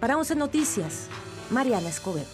Para 0.00 0.16
11 0.18 0.36
Noticias, 0.36 1.08
Mariana 1.50 1.88
Escobedo. 1.88 2.26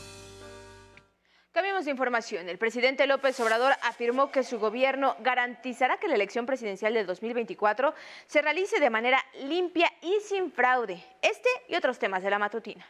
Cambiemos 1.53 1.85
de 1.85 1.91
información. 1.91 2.49
El 2.49 2.57
presidente 2.57 3.07
López 3.07 3.39
Obrador 3.39 3.75
afirmó 3.83 4.31
que 4.31 4.43
su 4.43 4.59
gobierno 4.59 5.17
garantizará 5.21 5.99
que 5.99 6.09
la 6.09 6.15
elección 6.15 6.47
presidencial 6.47 6.95
del 6.95 7.07
2024 7.07 7.93
se 8.27 8.41
realice 8.41 8.81
de 8.81 8.89
manera 8.89 9.23
limpia 9.45 9.93
y 10.01 10.19
sin 10.27 10.51
fraude. 10.51 11.05
Este 11.21 11.51
y 11.69 11.75
otros 11.75 11.99
temas 11.99 12.23
de 12.23 12.31
la 12.31 12.39
matutina. 12.39 12.87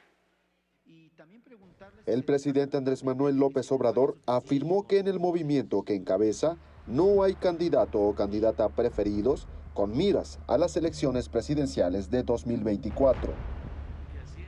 El 2.06 2.25
presidente 2.25 2.76
Andrés 2.76 3.04
Manuel 3.04 3.37
López 3.37 3.71
Obrador 3.73 4.16
afirmó 4.26 4.87
que 4.87 4.99
en 4.99 5.09
el 5.09 5.21
movimiento 5.21 5.82
que 5.82 5.94
encabeza 5.94 6.56
no 6.87 7.23
hay 7.23 7.35
candidato 7.35 8.00
o 8.00 8.14
candidata 8.14 8.68
preferidos 8.68 9.47
con 9.75 9.97
miras 9.97 10.38
a 10.49 10.59
las 10.59 10.76
elecciones 10.76 11.28
presidenciales 11.28 12.11
de 12.11 12.23
2024. 12.23 13.32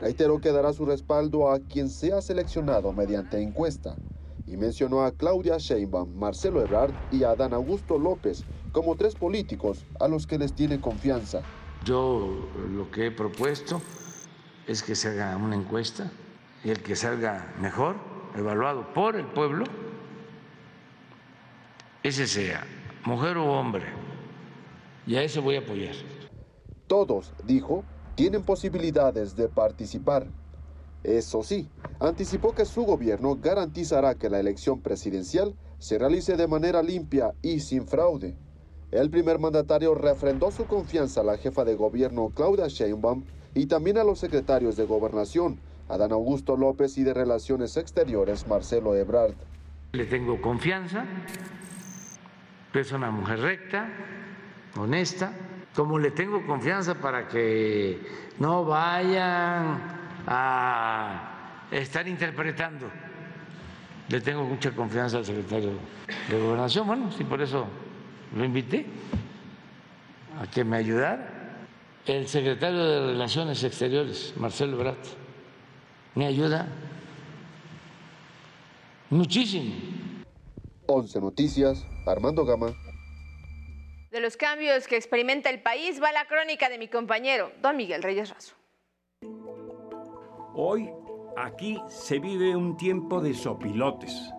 Reiteró 0.01 0.41
que 0.41 0.53
dará 0.53 0.73
su 0.73 0.85
respaldo 0.85 1.51
a 1.51 1.61
quien 1.61 1.89
sea 1.89 2.21
seleccionado 2.21 2.93
mediante 2.93 3.41
encuesta 3.41 3.97
y 4.47 4.57
mencionó 4.57 5.05
a 5.05 5.13
Claudia 5.13 5.57
Sheinbaum, 5.59 6.15
Marcelo 6.15 6.61
Ebrard 6.61 6.93
y 7.13 7.25
a 7.25 7.31
Adán 7.31 7.55
Augusto 7.55 7.99
López 7.99 8.45
como 8.73 8.97
tres 8.97 9.15
políticos 9.15 9.87
a 10.01 10.09
los 10.09 10.27
que 10.27 10.39
les 10.39 10.53
tiene 10.53 10.81
confianza. 10.81 11.43
Yo 11.85 12.49
lo 12.73 12.91
que 12.91 13.07
he 13.07 13.11
propuesto 13.11 13.81
es 14.67 14.83
que 14.83 14.95
se 14.95 15.09
haga 15.09 15.37
una 15.37 15.55
encuesta 15.55 16.11
y 16.65 16.71
el 16.71 16.83
que 16.83 16.97
salga 16.97 17.55
mejor, 17.61 17.97
evaluado 18.35 18.93
por 18.95 19.17
el 19.17 19.27
pueblo, 19.27 19.65
ese 22.03 22.27
sea, 22.27 22.67
mujer 23.05 23.37
o 23.37 23.53
hombre, 23.53 23.85
y 25.07 25.17
a 25.17 25.23
eso 25.23 25.43
voy 25.43 25.57
a 25.57 25.61
apoyar. 25.61 25.95
Todos, 26.87 27.33
dijo, 27.45 27.85
tienen 28.15 28.43
posibilidades 28.43 29.37
de 29.37 29.49
participar. 29.49 30.27
Eso 31.03 31.43
sí, 31.43 31.69
anticipó 32.01 32.55
que 32.55 32.65
su 32.65 32.85
gobierno 32.85 33.37
garantizará 33.37 34.15
que 34.15 34.31
la 34.31 34.41
elección 34.41 34.81
presidencial 34.81 35.55
se 35.79 35.99
realice 35.99 36.37
de 36.37 36.47
manera 36.47 36.83
limpia 36.83 37.35
y 37.43 37.61
sin 37.61 37.87
fraude. 37.87 38.39
El 38.91 39.11
primer 39.11 39.39
mandatario 39.39 39.95
refrendó 39.95 40.51
su 40.51 40.67
confianza 40.67 41.21
a 41.21 41.25
la 41.25 41.37
jefa 41.37 41.65
de 41.65 41.75
gobierno 41.75 42.33
Claudia 42.35 42.69
Sheinbaum 42.69 43.25
y 43.55 43.67
también 43.67 43.99
a 43.99 44.05
los 44.05 44.21
secretarios 44.21 44.77
de 44.77 44.85
gobernación, 44.85 45.61
Adán 45.89 46.13
Augusto 46.13 46.57
López 46.57 46.97
y 46.99 47.05
de 47.05 47.13
Relaciones 47.13 47.77
Exteriores, 47.77 48.47
Marcelo 48.47 48.95
Ebrard. 48.95 49.35
Le 49.93 50.07
tengo 50.07 50.41
confianza, 50.41 51.05
es 52.73 52.93
una 52.93 53.11
mujer 53.11 53.41
recta, 53.41 53.89
honesta, 54.77 55.33
como 55.75 55.99
le 55.99 56.11
tengo 56.11 56.45
confianza 56.47 56.95
para 56.95 57.29
que 57.29 58.01
no 58.39 58.65
vayan 58.65 59.79
a 60.27 61.67
estar 61.71 62.09
interpretando. 62.09 62.87
Le 64.09 64.21
tengo 64.21 64.45
mucha 64.45 64.73
confianza 64.73 65.19
al 65.19 65.25
secretario 65.25 65.71
de 66.29 66.41
Gobernación, 66.41 66.87
bueno, 66.87 67.11
sí, 67.13 67.25
por 67.25 67.41
eso 67.41 67.67
lo 68.35 68.45
invité 68.45 68.87
a 70.41 70.47
que 70.47 70.65
me 70.65 70.77
ayudara. 70.79 71.31
El 72.07 72.29
secretario 72.29 72.85
de 72.85 73.13
Relaciones 73.13 73.65
Exteriores, 73.65 74.35
Marcelo 74.37 74.77
Ebrard, 74.77 74.99
me 76.15 76.27
ayuda 76.27 76.69
muchísimo. 79.11 79.75
11 80.87 81.21
Noticias, 81.21 81.87
Armando 82.07 82.45
Gama. 82.45 82.75
De 84.11 84.21
los 84.21 84.37
cambios 84.37 84.87
que 84.87 84.97
experimenta 84.97 85.51
el 85.51 85.61
país 85.61 86.01
va 86.01 86.13
la 86.13 86.27
crónica 86.27 86.69
de 86.69 86.79
mi 86.79 86.89
compañero, 86.89 87.51
don 87.63 87.77
Miguel 87.77 88.03
Reyes 88.03 88.31
Razo. 88.31 88.55
Hoy 90.55 90.91
aquí 91.37 91.81
se 91.89 92.21
vive 92.21 92.55
un 92.55 92.77
tiempo 92.77 93.21
de 93.21 93.35
sopilotes. 93.35 94.33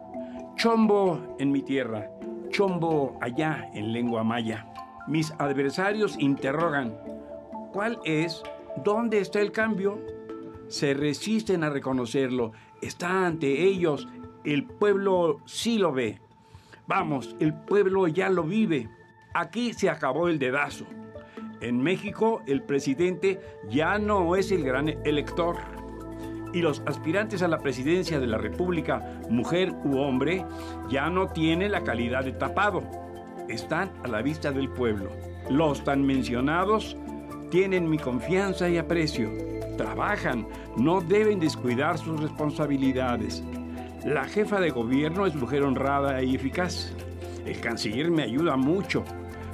Chombo 0.55 1.35
en 1.39 1.51
mi 1.51 1.61
tierra, 1.61 2.09
chombo 2.49 3.17
allá 3.21 3.69
en 3.73 3.91
lengua 3.91 4.23
maya. 4.23 4.65
Mis 5.07 5.31
adversarios 5.39 6.17
interrogan, 6.19 6.97
¿cuál 7.73 7.99
es? 8.05 8.41
¿Dónde 8.77 9.19
está 9.19 9.41
el 9.41 9.51
cambio? 9.51 10.14
Se 10.67 10.93
resisten 10.93 11.63
a 11.63 11.69
reconocerlo. 11.69 12.51
Está 12.81 13.25
ante 13.25 13.63
ellos. 13.63 14.07
El 14.43 14.65
pueblo 14.65 15.39
sí 15.45 15.77
lo 15.77 15.91
ve. 15.91 16.19
Vamos, 16.87 17.35
el 17.39 17.53
pueblo 17.53 18.07
ya 18.07 18.29
lo 18.29 18.43
vive. 18.43 18.89
Aquí 19.33 19.73
se 19.73 19.89
acabó 19.89 20.27
el 20.27 20.39
dedazo. 20.39 20.85
En 21.61 21.81
México 21.81 22.41
el 22.45 22.61
presidente 22.61 23.39
ya 23.69 23.97
no 23.97 24.35
es 24.35 24.51
el 24.51 24.63
gran 24.63 24.89
elector. 25.05 25.57
Y 26.53 26.61
los 26.61 26.81
aspirantes 26.85 27.41
a 27.41 27.47
la 27.47 27.59
presidencia 27.59 28.19
de 28.19 28.27
la 28.27 28.37
República, 28.37 29.19
mujer 29.29 29.73
u 29.83 29.97
hombre, 29.97 30.45
ya 30.89 31.09
no 31.09 31.27
tienen 31.27 31.71
la 31.71 31.83
calidad 31.83 32.23
de 32.23 32.31
tapado. 32.33 32.83
Están 33.49 33.91
a 34.03 34.07
la 34.07 34.21
vista 34.21 34.51
del 34.51 34.69
pueblo. 34.69 35.09
Los 35.49 35.83
tan 35.83 36.05
mencionados 36.05 36.95
tienen 37.49 37.89
mi 37.89 37.97
confianza 37.97 38.69
y 38.69 38.77
aprecio. 38.77 39.54
Trabajan, 39.77 40.47
no 40.77 41.01
deben 41.01 41.39
descuidar 41.39 41.97
sus 41.97 42.19
responsabilidades. 42.19 43.43
La 44.05 44.25
jefa 44.25 44.59
de 44.59 44.69
gobierno 44.69 45.25
es 45.25 45.35
mujer 45.35 45.63
honrada 45.63 46.21
y 46.21 46.35
eficaz. 46.35 46.93
El 47.45 47.59
canciller 47.59 48.09
me 48.11 48.23
ayuda 48.23 48.55
mucho. 48.55 49.03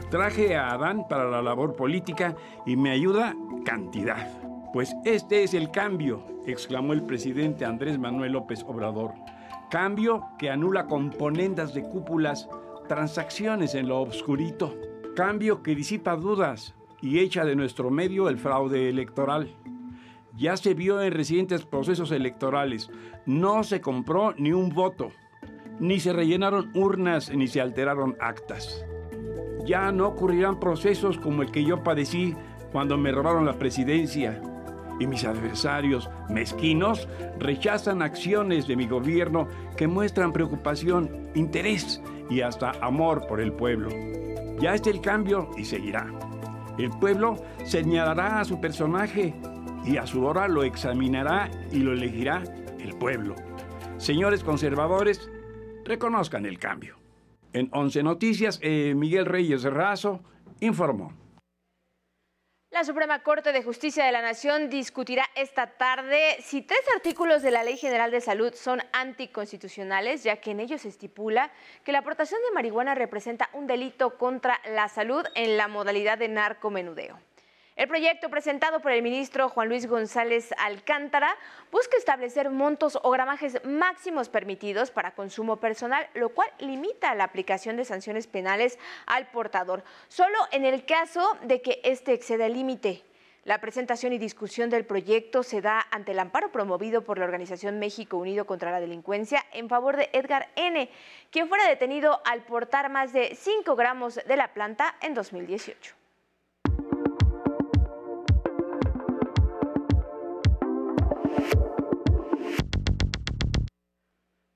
Traje 0.10 0.56
a 0.56 0.72
Adán 0.72 1.06
para 1.10 1.30
la 1.30 1.42
labor 1.42 1.76
política 1.76 2.36
y 2.66 2.76
me 2.76 2.92
ayuda 2.92 3.36
cantidad. 3.66 4.28
Pues 4.74 4.96
este 5.06 5.44
es 5.44 5.54
el 5.54 5.72
cambio, 5.72 6.24
exclamó 6.46 6.94
el 6.94 7.04
presidente 7.04 7.66
Andrés 7.66 7.98
Manuel 7.98 8.34
López 8.34 8.64
Obrador. 8.68 9.14
Cambio 9.70 10.28
que 10.38 10.50
anula 10.50 10.86
componendas 10.86 11.74
de 11.74 11.84
cúpulas, 11.84 12.50
transacciones 12.88 13.74
en 13.74 13.88
lo 13.88 14.00
obscurito. 14.00 14.76
Cambio 15.16 15.64
que 15.64 15.76
disipa 15.76 16.16
dudas, 16.16 16.74
y 17.02 17.20
echa 17.20 17.44
de 17.46 17.56
nuestro 17.56 17.90
medio 17.90 18.30
el 18.30 18.38
fraude 18.38 18.90
electoral. 18.90 19.54
Ya 20.38 20.56
se 20.58 20.74
vio 20.74 21.02
en 21.02 21.14
recientes 21.14 21.66
procesos 21.66 22.12
electorales, 22.12 22.90
no 23.26 23.64
se 23.64 23.82
compró 23.82 24.34
ni 24.38 24.54
un 24.54 24.70
voto, 24.70 25.12
ni 25.80 26.00
se 26.00 26.14
rellenaron 26.14 26.72
urnas 26.74 27.34
ni 27.34 27.48
se 27.48 27.60
alteraron 27.60 28.16
actas. 28.20 28.86
Ya 29.66 29.92
no 29.92 30.08
ocurrirán 30.08 30.60
procesos 30.60 31.18
como 31.18 31.42
el 31.42 31.52
que 31.52 31.64
yo 31.64 31.84
padecí 31.84 32.36
cuando 32.72 32.98
me 32.98 33.12
robaron 33.12 33.46
la 33.46 33.60
presidencia 33.60 34.42
y 35.00 35.08
mis 35.08 35.26
adversarios 35.26 36.10
mezquinos 36.30 37.08
rechazan 37.40 38.02
acciones 38.02 38.68
de 38.68 38.76
mi 38.76 38.88
gobierno 38.88 39.48
que 39.76 39.88
muestran 39.88 40.32
preocupación, 40.32 41.30
interés 41.36 42.02
y 42.30 42.42
hasta 42.42 42.72
amor 42.82 43.28
por 43.28 43.42
el 43.42 43.52
pueblo. 43.52 43.90
Ya 44.60 44.76
está 44.76 44.92
el 44.92 45.02
cambio 45.02 45.50
y 45.58 45.66
seguirá. 45.66 46.08
El 46.78 46.90
pueblo 46.92 47.36
señalará 47.66 48.40
a 48.40 48.46
su 48.46 48.62
personaje 48.62 49.34
y 49.86 49.98
a 49.98 50.06
su 50.06 50.26
hora 50.26 50.48
lo 50.48 50.64
examinará 50.64 51.50
y 51.72 51.80
lo 51.80 51.94
elegirá 51.94 52.44
el 52.80 52.98
pueblo. 52.98 53.36
Señores 53.98 54.44
conservadores, 54.44 55.30
reconozcan 55.86 56.46
el 56.46 56.60
cambio. 56.60 56.98
En 57.54 57.70
Once 57.74 58.02
Noticias, 58.02 58.60
eh, 58.62 58.94
Miguel 58.96 59.26
Reyes 59.26 59.64
Razo 59.64 60.22
informó. 60.60 61.14
La 62.72 62.86
Suprema 62.86 63.22
Corte 63.22 63.52
de 63.52 63.64
Justicia 63.64 64.06
de 64.06 64.14
la 64.14 64.22
Nación 64.22 64.70
discutirá 64.70 65.26
esta 65.36 65.68
tarde 65.68 66.38
si 66.42 66.62
tres 66.62 66.80
artículos 66.96 67.42
de 67.42 67.52
la 67.52 67.66
Ley 67.66 67.76
General 67.76 68.10
de 68.12 68.22
Salud 68.22 68.54
son 68.54 68.82
anticonstitucionales, 68.94 70.24
ya 70.24 70.38
que 70.38 70.52
en 70.52 70.62
ellos 70.62 70.84
se 70.84 70.88
estipula 70.88 71.52
que 71.84 71.92
la 71.92 72.00
aportación 72.00 72.40
de 72.48 72.54
marihuana 72.54 72.96
representa 72.96 73.50
un 73.52 73.68
delito 73.68 74.18
contra 74.18 74.62
la 74.74 74.88
salud 74.88 75.26
en 75.36 75.58
la 75.58 75.68
modalidad 75.68 76.18
de 76.18 76.30
narcomenudeo. 76.30 77.20
El 77.82 77.88
proyecto 77.88 78.30
presentado 78.30 78.80
por 78.80 78.92
el 78.92 79.02
ministro 79.02 79.50
Juan 79.50 79.68
Luis 79.68 79.88
González 79.88 80.52
Alcántara 80.60 81.36
busca 81.72 81.98
establecer 81.98 82.52
montos 82.52 83.00
o 83.02 83.10
gramajes 83.10 83.60
máximos 83.66 84.30
permitidos 84.30 84.92
para 84.92 85.16
consumo 85.16 85.58
personal, 85.58 86.08
lo 86.14 86.30
cual 86.30 86.48
limita 86.60 87.16
la 87.16 87.24
aplicación 87.24 87.78
de 87.78 87.86
sanciones 87.86 88.28
penales 88.28 88.78
al 89.08 89.32
portador, 89.32 89.84
solo 90.10 90.38
en 90.52 90.64
el 90.64 90.86
caso 90.86 91.36
de 91.42 91.64
que 91.64 91.82
éste 91.84 92.14
exceda 92.14 92.46
el 92.46 92.54
límite. 92.54 93.02
La 93.46 93.60
presentación 93.60 94.14
y 94.14 94.20
discusión 94.20 94.70
del 94.70 94.86
proyecto 94.86 95.42
se 95.42 95.62
da 95.62 95.88
ante 95.90 96.12
el 96.12 96.20
amparo 96.20 96.52
promovido 96.52 97.04
por 97.04 97.18
la 97.18 97.26
Organización 97.26 97.80
México 97.80 98.16
Unido 98.18 98.46
contra 98.46 98.70
la 98.70 98.80
Delincuencia 98.80 99.44
en 99.54 99.70
favor 99.70 99.98
de 99.98 100.12
Edgar 100.14 100.50
N., 100.56 100.88
quien 101.32 101.50
fuera 101.50 101.68
detenido 101.68 102.22
al 102.26 102.44
portar 102.44 102.92
más 102.92 103.12
de 103.12 103.34
5 103.34 103.76
gramos 103.76 104.20
de 104.24 104.38
la 104.38 104.54
planta 104.54 104.98
en 105.02 105.16
2018. 105.16 106.01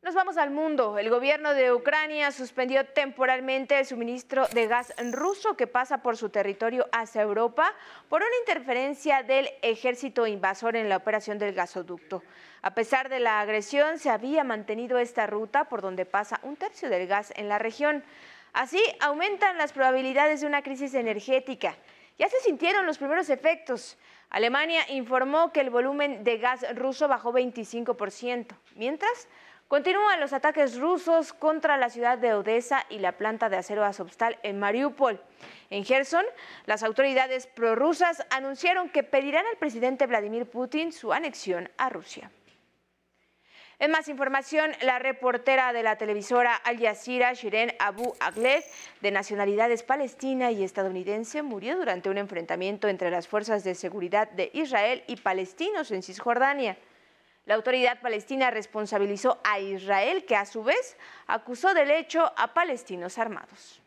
Nos 0.06 0.14
vamos 0.14 0.38
al 0.38 0.52
mundo. 0.52 1.00
El 1.00 1.10
gobierno 1.10 1.56
de 1.56 1.74
Ucrania 1.74 2.30
suspendió 2.30 2.86
temporalmente 2.86 3.80
el 3.80 3.88
suministro 3.88 4.46
de 4.50 4.68
gas 4.68 4.94
ruso 5.12 5.58
que 5.58 5.66
pasa 5.66 6.04
por 6.04 6.16
su 6.16 6.30
territorio 6.30 6.86
hacia 6.92 7.24
Europa 7.24 7.74
por 8.08 8.22
una 8.22 8.38
interferencia 8.42 9.24
del 9.24 9.50
ejército 9.64 10.28
invasor 10.28 10.76
en 10.76 10.90
la 10.90 10.98
operación 10.98 11.40
del 11.40 11.56
gasoducto. 11.56 12.22
A 12.62 12.76
pesar 12.76 13.10
de 13.10 13.20
la 13.20 13.40
agresión, 13.40 13.98
se 13.98 14.12
había 14.12 14.44
mantenido 14.44 15.00
esta 15.00 15.26
ruta 15.26 15.64
por 15.64 15.82
donde 15.82 16.06
pasa 16.06 16.40
un 16.44 16.56
tercio 16.56 16.88
del 16.88 17.08
gas 17.08 17.34
en 17.36 17.50
la 17.50 17.58
región. 17.58 18.04
Así 18.54 18.80
aumentan 19.00 19.58
las 19.58 19.74
probabilidades 19.74 20.42
de 20.42 20.46
una 20.46 20.62
crisis 20.62 20.94
energética. 20.94 21.76
Ya 22.20 22.30
se 22.30 22.40
sintieron 22.42 22.86
los 22.86 23.00
primeros 23.00 23.32
efectos. 23.32 23.98
Alemania 24.30 24.82
informó 24.90 25.52
que 25.52 25.62
el 25.62 25.72
volumen 25.72 26.24
de 26.24 26.38
gas 26.38 26.64
ruso 26.76 27.08
bajó 27.08 27.34
25%, 27.34 28.56
mientras 28.76 29.28
Continúan 29.68 30.20
los 30.20 30.32
ataques 30.32 30.80
rusos 30.80 31.34
contra 31.34 31.76
la 31.78 31.90
ciudad 31.90 32.20
de 32.20 32.36
Odessa 32.36 32.86
y 32.90 33.00
la 33.00 33.14
planta 33.14 33.50
de 33.50 33.58
acero 33.58 33.84
Azovstal 33.84 34.38
en 34.44 34.60
Mariupol. 34.60 35.20
En 35.72 35.84
Gerson, 35.84 36.24
las 36.68 36.84
autoridades 36.84 37.48
prorrusas 37.48 38.28
anunciaron 38.30 38.90
que 38.90 39.02
pedirán 39.02 39.46
al 39.48 39.58
presidente 39.58 40.06
Vladimir 40.06 40.46
Putin 40.46 40.92
su 40.92 41.14
anexión 41.14 41.72
a 41.78 41.90
Rusia. 41.90 42.30
En 43.80 43.90
más 43.90 44.08
información, 44.08 44.72
la 44.82 45.00
reportera 45.00 45.74
de 45.74 45.84
la 45.84 45.98
televisora 45.98 46.56
Al 46.56 46.80
Jazeera, 46.80 47.34
Shiren 47.34 47.74
Abu 47.80 48.14
Agleh, 48.20 48.64
de 49.02 49.12
nacionalidades 49.12 49.82
palestina 49.82 50.52
y 50.52 50.64
estadounidense, 50.64 51.42
murió 51.42 51.76
durante 51.76 52.10
un 52.12 52.20
enfrentamiento 52.20 52.88
entre 52.88 53.10
las 53.10 53.28
fuerzas 53.28 53.64
de 53.64 53.74
seguridad 53.74 54.30
de 54.30 54.52
Israel 54.54 55.04
y 55.08 55.18
palestinos 55.18 55.90
en 55.92 56.04
Cisjordania. 56.04 56.78
La 57.46 57.54
autoridad 57.54 58.02
palestina 58.02 58.50
responsabilizó 58.50 59.40
a 59.44 59.60
Israel, 59.60 60.26
que 60.26 60.36
a 60.36 60.46
su 60.46 60.64
vez 60.64 60.98
acusó 61.28 61.76
del 61.76 61.92
hecho 61.92 62.34
a 62.38 62.56
palestinos 62.56 63.20
armados. 63.20 63.82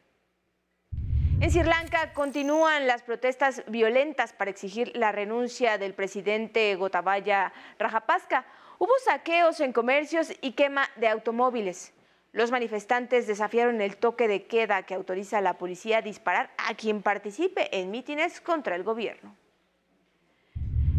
En 1.40 1.50
Sri 1.50 1.64
Lanka 1.64 2.12
continúan 2.12 2.86
las 2.86 3.02
protestas 3.02 3.64
violentas 3.66 4.32
para 4.32 4.50
exigir 4.50 4.92
la 4.96 5.12
renuncia 5.12 5.76
del 5.76 5.94
presidente 5.94 6.74
Gotabaya 6.76 7.52
Rajapaksa. 7.78 8.44
Hubo 8.78 8.92
saqueos 9.04 9.58
en 9.60 9.72
comercios 9.72 10.32
y 10.40 10.52
quema 10.52 10.88
de 10.96 11.08
automóviles. 11.08 11.92
Los 12.32 12.52
manifestantes 12.52 13.26
desafiaron 13.26 13.80
el 13.80 13.96
toque 13.96 14.28
de 14.28 14.46
queda 14.46 14.84
que 14.84 14.94
autoriza 14.94 15.38
a 15.38 15.42
la 15.42 15.54
policía 15.54 15.98
a 15.98 16.02
disparar 16.02 16.50
a 16.58 16.74
quien 16.74 17.02
participe 17.02 17.76
en 17.76 17.90
mítines 17.90 18.40
contra 18.40 18.76
el 18.76 18.84
gobierno. 18.84 19.34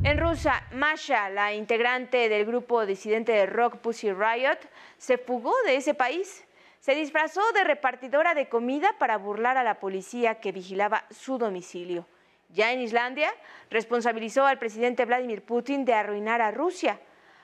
En 0.02 0.18
Rusia, 0.18 0.64
Masha, 0.72 1.30
la 1.30 1.54
integrante 1.54 2.30
del 2.30 2.46
grupo 2.46 2.86
disidente 2.86 3.34
de 3.34 3.46
rock 3.46 3.80
Pussy 3.80 4.14
Riot, 4.14 4.58
se 4.98 5.18
fugó 5.18 5.54
de 5.66 5.76
ese 5.76 5.94
país. 5.94 6.46
Se 6.80 6.96
disfrazó 6.96 7.42
de 7.52 7.66
repartidora 7.66 8.34
de 8.34 8.48
comida 8.48 8.96
para 8.98 9.18
burlar 9.18 9.58
a 9.58 9.64
la 9.64 9.82
policía 9.82 10.36
que 10.36 10.54
vigilaba 10.54 11.04
su 11.12 11.38
domicilio. 11.38 12.08
Ya 12.48 12.72
en 12.72 12.80
Islandia, 12.80 13.30
responsabilizó 13.70 14.46
al 14.46 14.58
presidente 14.58 15.04
Vladimir 15.04 15.44
Putin 15.44 15.84
de 15.84 15.94
arruinar 15.94 16.42
a 16.42 16.52
Rusia. 16.52 16.98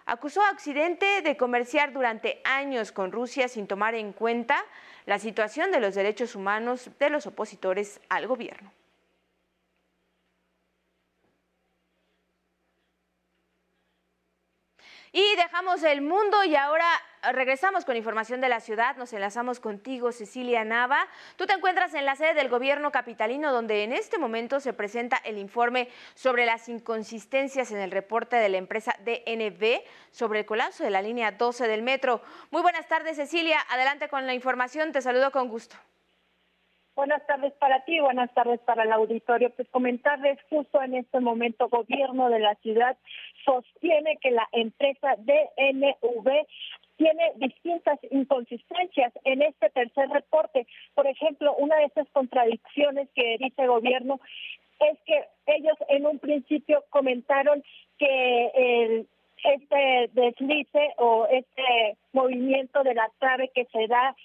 Acusó 0.05 0.41
a 0.41 0.51
Occidente 0.51 1.21
de 1.23 1.35
comerciar 1.35 1.91
durante 1.91 2.39
años 2.45 2.93
con 2.93 3.11
Rusia 3.11 3.49
sin 3.49 3.67
tomar 3.67 3.95
en 3.95 4.13
cuenta 4.13 4.63
la 5.05 5.19
situación 5.19 5.71
de 5.71 5.81
los 5.81 5.93
derechos 5.93 6.35
humanos 6.35 6.89
de 6.99 7.09
los 7.09 7.27
opositores 7.27 7.99
al 8.07 8.27
gobierno. 8.27 8.71
Y 15.17 15.37
dejamos 15.37 15.81
el 15.83 16.01
mundo 16.01 16.43
y 16.43 16.57
ahora 16.57 16.85
regresamos 17.31 17.85
con 17.85 17.95
información 17.95 18.41
de 18.41 18.49
la 18.49 18.59
ciudad. 18.59 18.97
Nos 18.97 19.13
enlazamos 19.13 19.61
contigo, 19.61 20.11
Cecilia 20.11 20.65
Nava. 20.65 21.07
Tú 21.37 21.45
te 21.45 21.53
encuentras 21.53 21.93
en 21.93 22.03
la 22.03 22.17
sede 22.17 22.33
del 22.33 22.49
gobierno 22.49 22.91
capitalino, 22.91 23.53
donde 23.53 23.85
en 23.85 23.93
este 23.93 24.17
momento 24.17 24.59
se 24.59 24.73
presenta 24.73 25.15
el 25.23 25.37
informe 25.37 25.87
sobre 26.15 26.45
las 26.45 26.67
inconsistencias 26.67 27.71
en 27.71 27.77
el 27.77 27.91
reporte 27.91 28.35
de 28.35 28.49
la 28.49 28.57
empresa 28.57 28.93
DNB 29.05 29.83
sobre 30.11 30.39
el 30.39 30.45
colapso 30.45 30.83
de 30.83 30.89
la 30.89 31.01
línea 31.01 31.31
12 31.31 31.65
del 31.65 31.81
metro. 31.81 32.21
Muy 32.51 32.61
buenas 32.61 32.85
tardes, 32.89 33.15
Cecilia. 33.15 33.65
Adelante 33.69 34.09
con 34.09 34.27
la 34.27 34.33
información. 34.33 34.91
Te 34.91 35.01
saludo 35.01 35.31
con 35.31 35.47
gusto. 35.47 35.77
Buenas 36.95 37.27
tardes 37.27 37.51
para 37.59 37.83
ti, 37.83 37.99
buenas 37.99 38.33
tardes 38.33 38.61
para 38.61 38.83
el 38.83 38.91
auditorio. 38.93 39.49
Pues 39.49 39.67
comentarles 39.69 40.39
justo 40.49 40.81
en 40.81 40.95
este 40.95 41.19
momento, 41.19 41.67
gobierno 41.67 42.29
de 42.29 42.39
la 42.39 42.55
ciudad 42.55 42.95
sostiene 43.43 44.17
que 44.21 44.31
la 44.31 44.47
empresa 44.53 45.15
DNV 45.17 46.47
tiene 46.95 47.31
distintas 47.35 47.99
inconsistencias 48.11 49.11
en 49.25 49.41
este 49.41 49.69
tercer 49.71 50.07
reporte. 50.07 50.67
Por 50.93 51.05
ejemplo, 51.05 51.53
una 51.55 51.75
de 51.75 51.85
esas 51.85 52.07
contradicciones 52.11 53.09
que 53.13 53.35
dice 53.39 53.63
el 53.63 53.67
gobierno 53.67 54.21
es 54.79 54.97
que 55.05 55.25
ellos 55.47 55.77
en 55.89 56.05
un 56.05 56.19
principio 56.19 56.85
comentaron 56.91 57.61
que 57.97 58.51
el 58.55 59.07
este 59.43 60.09
deslice 60.13 60.93
o 60.97 61.27
este 61.29 61.97
movimiento 62.13 62.83
de 62.83 62.95
la 62.95 63.11
trave 63.19 63.51
que 63.53 63.65
se 63.65 63.85
da 63.87 64.15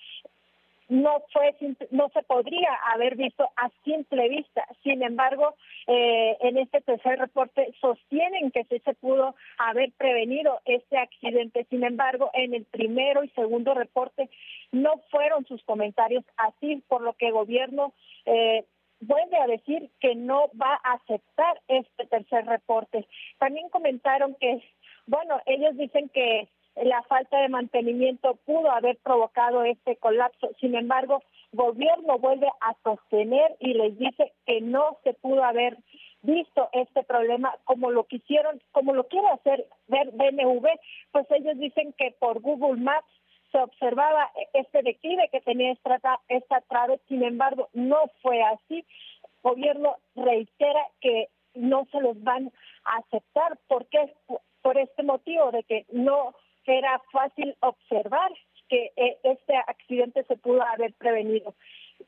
no 0.90 1.22
fue 1.32 1.54
no 1.90 2.08
se 2.10 2.22
podría 2.24 2.74
haber 2.92 3.16
visto 3.16 3.48
a 3.56 3.70
simple 3.84 4.28
vista. 4.28 4.66
Sin 4.82 5.02
embargo, 5.02 5.54
eh, 5.86 6.36
en 6.40 6.58
este 6.58 6.80
tercer 6.80 7.18
reporte 7.18 7.72
sostienen 7.80 8.50
que 8.50 8.64
sí 8.64 8.80
se 8.84 8.94
pudo 8.94 9.36
haber 9.56 9.92
prevenido 9.92 10.60
este 10.64 10.98
accidente. 10.98 11.64
Sin 11.70 11.84
embargo, 11.84 12.30
en 12.34 12.54
el 12.54 12.64
primero 12.64 13.22
y 13.22 13.28
segundo 13.30 13.72
reporte 13.72 14.28
no 14.72 15.00
fueron 15.10 15.46
sus 15.46 15.62
comentarios 15.62 16.24
así, 16.36 16.82
por 16.88 17.02
lo 17.02 17.12
que 17.12 17.28
el 17.28 17.34
gobierno 17.34 17.92
eh, 18.26 18.64
vuelve 19.00 19.36
a 19.38 19.46
decir 19.46 19.90
que 20.00 20.16
no 20.16 20.50
va 20.60 20.80
a 20.82 20.94
aceptar 20.94 21.60
este 21.68 22.06
tercer 22.06 22.46
reporte. 22.46 23.06
También 23.38 23.68
comentaron 23.68 24.34
que, 24.40 24.60
bueno, 25.06 25.40
ellos 25.46 25.76
dicen 25.76 26.08
que 26.08 26.48
la 26.76 27.02
falta 27.02 27.40
de 27.40 27.48
mantenimiento 27.48 28.36
pudo 28.46 28.70
haber 28.70 28.96
provocado 28.98 29.64
este 29.64 29.96
colapso. 29.96 30.50
Sin 30.60 30.74
embargo, 30.74 31.22
gobierno 31.52 32.18
vuelve 32.18 32.48
a 32.60 32.74
sostener 32.82 33.56
y 33.58 33.74
les 33.74 33.98
dice 33.98 34.32
que 34.46 34.60
no 34.60 34.98
se 35.04 35.14
pudo 35.14 35.44
haber 35.44 35.76
visto 36.22 36.68
este 36.72 37.02
problema 37.02 37.54
como 37.64 37.90
lo 37.90 38.04
quisieron, 38.04 38.60
como 38.72 38.94
lo 38.94 39.04
quiere 39.08 39.28
hacer 39.28 39.66
ver 39.88 40.10
BNV, 40.12 40.66
pues 41.12 41.26
ellos 41.30 41.58
dicen 41.58 41.94
que 41.94 42.14
por 42.18 42.40
Google 42.40 42.80
Maps 42.80 43.08
se 43.50 43.58
observaba 43.58 44.30
este 44.52 44.82
declive 44.82 45.28
que 45.32 45.40
tenía 45.40 45.72
esta, 45.72 46.20
esta 46.28 46.60
trave, 46.62 47.00
sin 47.08 47.24
embargo, 47.24 47.68
no 47.72 48.02
fue 48.22 48.42
así. 48.42 48.84
El 49.22 49.30
gobierno 49.42 49.96
reitera 50.14 50.86
que 51.00 51.28
no 51.54 51.86
se 51.90 52.00
los 52.00 52.22
van 52.22 52.52
a 52.84 52.98
aceptar 52.98 53.58
porque 53.66 54.14
por 54.62 54.78
este 54.78 55.02
motivo 55.02 55.50
de 55.50 55.64
que 55.64 55.86
no 55.90 56.34
era 56.78 57.00
fácil 57.12 57.56
observar 57.60 58.32
que 58.68 58.92
eh, 58.96 59.18
este 59.24 59.56
accidente 59.56 60.24
se 60.24 60.36
pudo 60.36 60.62
haber 60.62 60.94
prevenido. 60.94 61.54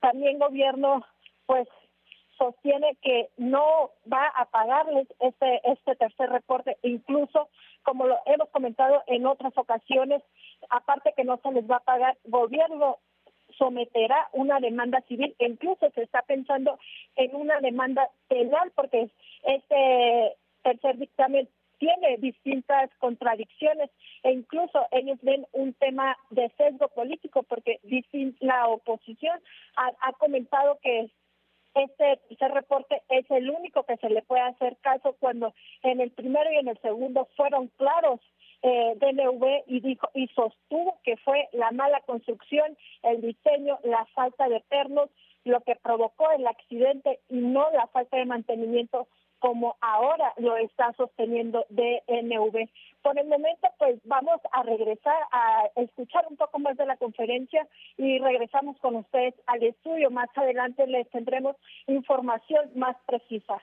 También 0.01 0.38
gobierno 0.38 1.05
pues 1.46 1.68
sostiene 2.38 2.96
que 3.03 3.31
no 3.37 3.90
va 4.11 4.27
a 4.29 4.46
pagarles 4.46 5.07
este 5.20 5.61
este 5.64 5.96
tercer 5.96 6.31
reporte, 6.31 6.79
incluso 6.83 7.48
como 7.83 8.07
lo 8.07 8.18
hemos 8.27 8.48
comentado 8.51 9.03
en 9.07 9.27
otras 9.27 9.57
ocasiones, 9.57 10.22
aparte 10.70 11.12
que 11.16 11.25
no 11.25 11.38
se 11.42 11.53
les 11.53 11.68
va 11.68 11.77
a 11.77 11.85
pagar, 11.85 12.16
gobierno 12.25 12.98
someterá 13.59 14.29
una 14.33 14.61
demanda 14.61 15.01
civil, 15.03 15.35
incluso 15.38 15.90
se 15.90 16.03
está 16.03 16.22
pensando 16.22 16.79
en 17.16 17.35
una 17.35 17.61
demanda 17.61 18.09
penal 18.29 18.72
porque 18.75 19.11
este 19.42 20.37
tercer 20.62 20.96
dictamen 20.96 21.48
tiene 21.83 22.16
distintas 22.18 22.90
contradicciones 23.01 23.90
e 24.23 24.31
incluso 24.31 24.87
ellos 24.92 25.18
ven 25.23 25.45
un 25.51 25.75
tema 25.75 26.16
de 26.31 26.49
sesgo 26.57 26.87
político 26.87 27.42
porque 27.42 27.81
la 28.38 28.68
oposición 28.68 29.40
ha, 29.75 30.12
comentado 30.12 30.79
que 30.81 31.11
este 31.75 32.21
tercer 32.29 32.53
reporte 32.53 33.03
es 33.09 33.29
el 33.33 33.51
único 33.51 33.83
que 33.83 33.97
se 33.97 34.11
le 34.11 34.23
puede 34.23 34.42
hacer 34.42 34.77
caso 34.81 35.16
cuando 35.18 35.55
en 35.83 36.01
el 36.01 36.12
primero 36.12 36.53
y 36.53 36.59
en 36.59 36.68
el 36.68 36.79
segundo 36.83 37.29
fueron 37.37 37.66
claros. 37.77 38.21
Eh, 38.64 38.95
DNV 38.95 39.64
y 39.66 39.81
dijo 39.81 40.09
y 40.14 40.29
sostuvo 40.29 41.01
que 41.03 41.16
fue 41.16 41.49
la 41.51 41.73
mala 41.73 42.01
construcción, 42.03 42.79
el 43.03 43.21
diseño, 43.21 43.81
la 43.83 44.07
falta 44.14 44.49
de 44.49 44.61
pernos 44.68 45.11
lo 45.45 45.62
que 45.62 45.75
provocó 45.75 46.31
el 46.31 46.47
accidente 46.47 47.18
y 47.29 47.38
no 47.38 47.73
la 47.73 47.88
falta 47.88 48.18
de 48.18 48.25
mantenimiento 48.25 49.09
como 49.42 49.74
ahora 49.81 50.33
lo 50.37 50.57
está 50.57 50.92
sosteniendo 50.92 51.66
DNV. 51.68 52.68
Por 53.02 53.18
el 53.18 53.26
momento, 53.26 53.66
pues 53.76 53.98
vamos 54.05 54.40
a 54.52 54.62
regresar 54.62 55.16
a 55.33 55.68
escuchar 55.74 56.24
un 56.31 56.37
poco 56.37 56.61
más 56.61 56.76
de 56.76 56.87
la 56.87 56.96
conferencia 56.96 57.66
y 57.96 58.20
regresamos 58.20 58.78
con 58.78 58.94
ustedes 58.94 59.35
al 59.48 59.64
estudio. 59.64 60.12
Más 60.12 60.28
adelante 60.37 60.87
les 60.87 61.11
tendremos 61.11 61.57
información 61.88 62.70
más 62.76 62.96
precisa. 63.05 63.61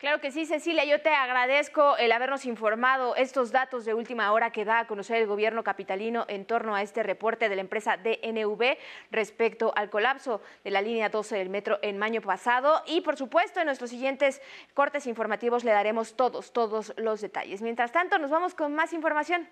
Claro 0.00 0.18
que 0.18 0.30
sí, 0.30 0.46
Cecilia, 0.46 0.86
yo 0.86 1.02
te 1.02 1.10
agradezco 1.10 1.98
el 1.98 2.10
habernos 2.12 2.46
informado 2.46 3.14
estos 3.16 3.52
datos 3.52 3.84
de 3.84 3.92
última 3.92 4.32
hora 4.32 4.50
que 4.50 4.64
da 4.64 4.78
a 4.78 4.86
conocer 4.86 5.18
el 5.18 5.26
gobierno 5.26 5.62
capitalino 5.62 6.24
en 6.28 6.46
torno 6.46 6.74
a 6.74 6.80
este 6.80 7.02
reporte 7.02 7.50
de 7.50 7.54
la 7.56 7.60
empresa 7.60 7.98
DNV 7.98 8.78
respecto 9.10 9.74
al 9.76 9.90
colapso 9.90 10.40
de 10.64 10.70
la 10.70 10.80
línea 10.80 11.10
12 11.10 11.36
del 11.36 11.50
metro 11.50 11.78
en 11.82 11.98
mayo 11.98 12.22
pasado 12.22 12.82
y 12.86 13.02
por 13.02 13.18
supuesto 13.18 13.60
en 13.60 13.66
nuestros 13.66 13.90
siguientes 13.90 14.40
cortes 14.72 15.06
informativos 15.06 15.64
le 15.64 15.72
daremos 15.72 16.16
todos, 16.16 16.54
todos 16.54 16.94
los 16.96 17.20
detalles. 17.20 17.60
Mientras 17.60 17.92
tanto, 17.92 18.16
nos 18.16 18.30
vamos 18.30 18.54
con 18.54 18.74
más 18.74 18.94
información. 18.94 19.46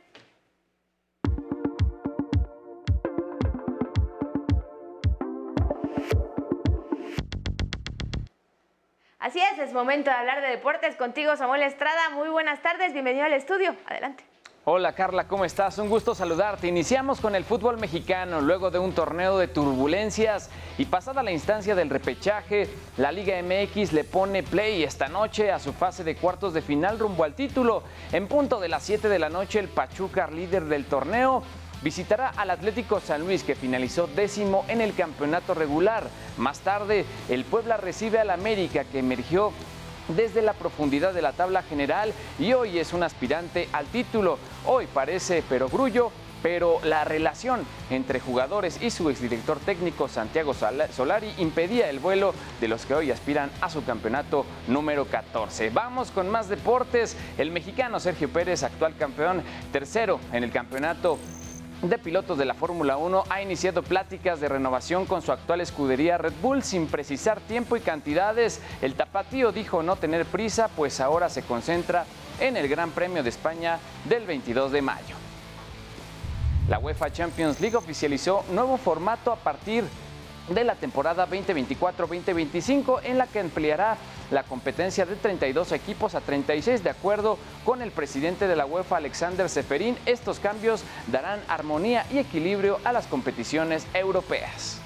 Así 9.20 9.40
es, 9.40 9.58
es 9.58 9.72
momento 9.72 10.10
de 10.10 10.16
hablar 10.16 10.40
de 10.40 10.46
deportes 10.46 10.94
contigo, 10.94 11.34
Samuel 11.34 11.64
Estrada. 11.64 12.10
Muy 12.10 12.28
buenas 12.28 12.62
tardes, 12.62 12.92
bienvenido 12.92 13.24
al 13.24 13.32
estudio. 13.32 13.74
Adelante. 13.86 14.22
Hola 14.64 14.92
Carla, 14.92 15.26
¿cómo 15.26 15.44
estás? 15.44 15.78
Un 15.78 15.88
gusto 15.88 16.14
saludarte. 16.14 16.68
Iniciamos 16.68 17.20
con 17.20 17.34
el 17.34 17.42
fútbol 17.42 17.78
mexicano 17.78 18.40
luego 18.40 18.70
de 18.70 18.78
un 18.78 18.92
torneo 18.92 19.36
de 19.38 19.48
turbulencias 19.48 20.50
y 20.76 20.84
pasada 20.84 21.22
la 21.22 21.32
instancia 21.32 21.74
del 21.74 21.90
repechaje, 21.90 22.68
la 22.96 23.10
Liga 23.10 23.42
MX 23.42 23.92
le 23.92 24.04
pone 24.04 24.42
play 24.42 24.84
esta 24.84 25.08
noche 25.08 25.50
a 25.50 25.58
su 25.58 25.72
fase 25.72 26.04
de 26.04 26.14
cuartos 26.14 26.54
de 26.54 26.62
final 26.62 26.98
rumbo 26.98 27.24
al 27.24 27.34
título. 27.34 27.82
En 28.12 28.28
punto 28.28 28.60
de 28.60 28.68
las 28.68 28.84
7 28.84 29.08
de 29.08 29.18
la 29.18 29.30
noche 29.30 29.58
el 29.58 29.68
Pachuca, 29.68 30.28
líder 30.28 30.66
del 30.66 30.84
torneo, 30.84 31.42
visitará 31.82 32.32
al 32.36 32.50
Atlético 32.50 33.00
San 33.00 33.22
Luis 33.22 33.42
que 33.42 33.54
finalizó 33.54 34.06
décimo 34.06 34.64
en 34.68 34.80
el 34.80 34.94
campeonato 34.94 35.54
regular. 35.54 36.08
Más 36.36 36.60
tarde, 36.60 37.04
el 37.28 37.44
Puebla 37.44 37.76
recibe 37.76 38.18
al 38.18 38.30
América 38.30 38.84
que 38.84 38.98
emergió 38.98 39.52
desde 40.08 40.42
la 40.42 40.54
profundidad 40.54 41.12
de 41.12 41.22
la 41.22 41.32
tabla 41.32 41.62
general 41.62 42.12
y 42.38 42.52
hoy 42.52 42.78
es 42.78 42.92
un 42.92 43.02
aspirante 43.02 43.68
al 43.72 43.86
título. 43.86 44.38
Hoy 44.66 44.86
parece 44.86 45.42
pero 45.48 45.68
grullo, 45.68 46.10
pero 46.42 46.78
la 46.84 47.04
relación 47.04 47.66
entre 47.90 48.20
jugadores 48.20 48.80
y 48.80 48.90
su 48.90 49.10
exdirector 49.10 49.58
técnico 49.58 50.08
Santiago 50.08 50.54
Solari 50.54 51.32
impedía 51.38 51.90
el 51.90 51.98
vuelo 51.98 52.32
de 52.60 52.68
los 52.68 52.86
que 52.86 52.94
hoy 52.94 53.10
aspiran 53.10 53.50
a 53.60 53.70
su 53.70 53.84
campeonato 53.84 54.46
número 54.66 55.04
14. 55.06 55.70
Vamos 55.70 56.10
con 56.10 56.28
más 56.28 56.48
deportes. 56.48 57.16
El 57.36 57.50
mexicano 57.50 58.00
Sergio 58.00 58.28
Pérez, 58.28 58.62
actual 58.62 58.96
campeón, 58.96 59.42
tercero 59.72 60.20
en 60.32 60.44
el 60.44 60.52
campeonato 60.52 61.18
de 61.82 61.96
pilotos 61.96 62.38
de 62.38 62.44
la 62.44 62.54
Fórmula 62.54 62.96
1 62.96 63.24
ha 63.30 63.40
iniciado 63.40 63.82
pláticas 63.82 64.40
de 64.40 64.48
renovación 64.48 65.06
con 65.06 65.22
su 65.22 65.30
actual 65.30 65.60
escudería 65.60 66.18
Red 66.18 66.32
Bull 66.42 66.62
sin 66.62 66.88
precisar 66.88 67.40
tiempo 67.40 67.76
y 67.76 67.80
cantidades. 67.80 68.60
El 68.82 68.94
tapatío 68.94 69.52
dijo 69.52 69.82
no 69.82 69.96
tener 69.96 70.26
prisa, 70.26 70.68
pues 70.68 71.00
ahora 71.00 71.28
se 71.28 71.42
concentra 71.42 72.04
en 72.40 72.56
el 72.56 72.68
Gran 72.68 72.90
Premio 72.90 73.22
de 73.22 73.28
España 73.28 73.78
del 74.08 74.26
22 74.26 74.72
de 74.72 74.82
mayo. 74.82 75.14
La 76.68 76.78
UEFA 76.80 77.12
Champions 77.12 77.60
League 77.60 77.76
oficializó 77.76 78.44
nuevo 78.50 78.76
formato 78.76 79.30
a 79.30 79.36
partir 79.36 79.84
de 80.48 80.64
la 80.64 80.74
temporada 80.74 81.28
2024-2025 81.28 83.00
en 83.04 83.18
la 83.18 83.26
que 83.26 83.40
ampliará 83.40 83.96
la 84.30 84.42
competencia 84.42 85.06
de 85.06 85.16
32 85.16 85.72
equipos 85.72 86.14
a 86.14 86.20
36 86.20 86.82
de 86.84 86.90
acuerdo 86.90 87.38
con 87.64 87.82
el 87.82 87.90
presidente 87.90 88.46
de 88.46 88.56
la 88.56 88.66
UEFA 88.66 88.98
Alexander 88.98 89.48
Seferín. 89.48 89.96
Estos 90.06 90.38
cambios 90.38 90.82
darán 91.06 91.40
armonía 91.48 92.06
y 92.10 92.18
equilibrio 92.18 92.78
a 92.84 92.92
las 92.92 93.06
competiciones 93.06 93.86
europeas. 93.94 94.80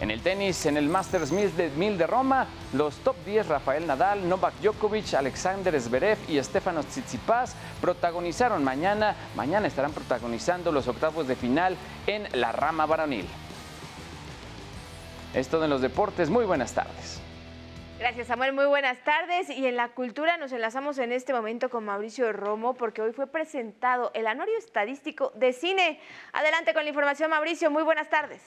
En 0.00 0.12
el 0.12 0.20
tenis, 0.20 0.64
en 0.66 0.76
el 0.76 0.88
Masters 0.88 1.32
1000 1.32 1.56
de, 1.56 1.70
de 1.70 2.06
Roma, 2.06 2.46
los 2.72 2.94
top 2.98 3.16
10 3.26 3.48
Rafael 3.48 3.84
Nadal, 3.84 4.28
Novak 4.28 4.54
Djokovic, 4.62 5.14
Alexander 5.14 5.80
Zverev 5.80 6.18
y 6.28 6.40
Stefanos 6.40 6.86
Tsitsipas 6.86 7.56
protagonizaron 7.80 8.62
mañana, 8.62 9.16
mañana 9.34 9.66
estarán 9.66 9.90
protagonizando 9.90 10.70
los 10.70 10.86
octavos 10.86 11.26
de 11.26 11.34
final 11.34 11.76
en 12.06 12.28
la 12.32 12.52
rama 12.52 12.86
varonil. 12.86 13.26
Esto 15.34 15.62
en 15.62 15.70
los 15.70 15.80
deportes, 15.80 16.30
muy 16.30 16.44
buenas 16.44 16.72
tardes. 16.72 17.20
Gracias 17.98 18.28
Samuel, 18.28 18.52
muy 18.52 18.66
buenas 18.66 19.02
tardes. 19.02 19.50
Y 19.50 19.66
en 19.66 19.74
la 19.74 19.88
cultura 19.88 20.36
nos 20.36 20.52
enlazamos 20.52 20.98
en 20.98 21.10
este 21.10 21.32
momento 21.32 21.68
con 21.68 21.84
Mauricio 21.84 22.32
Romo 22.32 22.74
porque 22.74 23.02
hoy 23.02 23.12
fue 23.12 23.26
presentado 23.26 24.12
el 24.14 24.28
anuario 24.28 24.56
estadístico 24.56 25.32
de 25.34 25.52
cine. 25.52 25.98
Adelante 26.32 26.74
con 26.74 26.84
la 26.84 26.90
información 26.90 27.28
Mauricio, 27.28 27.72
muy 27.72 27.82
buenas 27.82 28.08
tardes. 28.08 28.40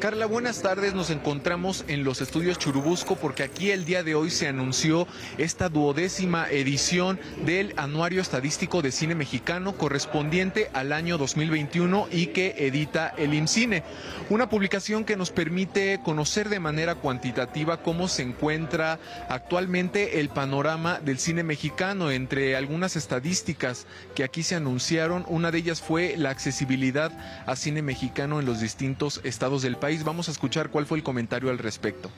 Carla, 0.00 0.24
buenas 0.24 0.62
tardes. 0.62 0.94
Nos 0.94 1.10
encontramos 1.10 1.84
en 1.86 2.04
los 2.04 2.22
estudios 2.22 2.58
Churubusco 2.58 3.16
porque 3.16 3.42
aquí 3.42 3.70
el 3.70 3.84
día 3.84 4.02
de 4.02 4.14
hoy 4.14 4.30
se 4.30 4.48
anunció 4.48 5.06
esta 5.36 5.68
duodécima 5.68 6.48
edición 6.48 7.20
del 7.44 7.74
Anuario 7.76 8.22
Estadístico 8.22 8.80
de 8.80 8.92
Cine 8.92 9.14
Mexicano 9.14 9.76
correspondiente 9.76 10.70
al 10.72 10.94
año 10.94 11.18
2021 11.18 12.08
y 12.10 12.28
que 12.28 12.54
edita 12.56 13.12
el 13.18 13.34
IMCINE. 13.34 13.82
Una 14.30 14.48
publicación 14.48 15.04
que 15.04 15.18
nos 15.18 15.32
permite 15.32 16.00
conocer 16.02 16.48
de 16.48 16.60
manera 16.60 16.94
cuantitativa 16.94 17.82
cómo 17.82 18.08
se 18.08 18.22
encuentra 18.22 18.98
actualmente 19.28 20.20
el 20.20 20.30
panorama 20.30 20.98
del 21.00 21.18
cine 21.18 21.42
mexicano. 21.42 22.10
Entre 22.10 22.56
algunas 22.56 22.96
estadísticas 22.96 23.86
que 24.14 24.24
aquí 24.24 24.44
se 24.44 24.54
anunciaron, 24.54 25.26
una 25.28 25.50
de 25.50 25.58
ellas 25.58 25.82
fue 25.82 26.14
la 26.16 26.30
accesibilidad 26.30 27.12
a 27.44 27.54
cine 27.54 27.82
mexicano 27.82 28.40
en 28.40 28.46
los 28.46 28.60
distintos 28.60 29.19
estados 29.24 29.62
del 29.62 29.76
país. 29.76 30.04
Vamos 30.04 30.28
a 30.28 30.32
escuchar 30.32 30.70
cuál 30.70 30.86
fue 30.86 30.98
el 30.98 31.04
comentario 31.04 31.50
al 31.50 31.58
respecto. 31.58 32.10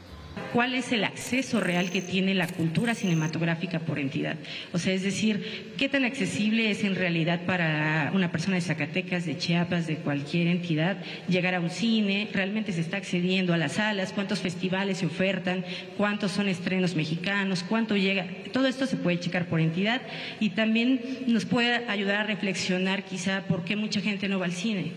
Cuál 0.52 0.74
es 0.74 0.92
el 0.92 1.04
acceso 1.04 1.60
real 1.60 1.90
que 1.90 2.02
tiene 2.02 2.34
la 2.34 2.46
cultura 2.46 2.94
cinematográfica 2.94 3.80
por 3.80 3.98
entidad. 3.98 4.36
O 4.72 4.78
sea, 4.78 4.92
es 4.92 5.02
decir, 5.02 5.72
qué 5.78 5.88
tan 5.88 6.04
accesible 6.04 6.70
es 6.70 6.84
en 6.84 6.94
realidad 6.94 7.46
para 7.46 8.10
una 8.14 8.30
persona 8.30 8.56
de 8.56 8.60
Zacatecas, 8.60 9.24
de 9.24 9.38
Chiapas, 9.38 9.86
de 9.86 9.96
cualquier 9.96 10.48
entidad, 10.48 10.98
llegar 11.26 11.54
a 11.54 11.60
un 11.60 11.70
cine, 11.70 12.28
realmente 12.32 12.72
se 12.72 12.82
está 12.82 12.98
accediendo 12.98 13.54
a 13.54 13.56
las 13.56 13.72
salas, 13.72 14.12
cuántos 14.12 14.40
festivales 14.40 14.98
se 14.98 15.06
ofertan, 15.06 15.64
cuántos 15.96 16.32
son 16.32 16.48
estrenos 16.48 16.94
mexicanos, 16.96 17.64
cuánto 17.66 17.96
llega, 17.96 18.26
todo 18.52 18.66
esto 18.66 18.86
se 18.86 18.96
puede 18.96 19.20
checar 19.20 19.46
por 19.46 19.60
entidad 19.60 20.02
y 20.38 20.50
también 20.50 21.24
nos 21.26 21.46
puede 21.46 21.88
ayudar 21.88 22.16
a 22.16 22.24
reflexionar 22.24 23.04
quizá 23.04 23.42
por 23.42 23.64
qué 23.64 23.76
mucha 23.76 24.00
gente 24.00 24.28
no 24.28 24.38
va 24.38 24.46
al 24.46 24.52
cine. 24.52 24.92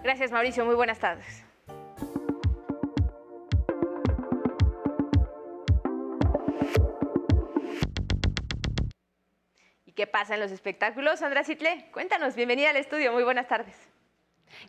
Gracias 0.02 0.32
Mauricio, 0.32 0.64
muy 0.64 0.74
buenas 0.74 0.98
tardes. 0.98 1.47
¿Qué 9.98 10.06
pasa 10.06 10.34
en 10.34 10.40
los 10.40 10.52
espectáculos? 10.52 11.18
Sandra 11.18 11.42
Citle, 11.42 11.86
cuéntanos, 11.92 12.36
bienvenida 12.36 12.70
al 12.70 12.76
estudio, 12.76 13.12
muy 13.12 13.24
buenas 13.24 13.48
tardes. 13.48 13.74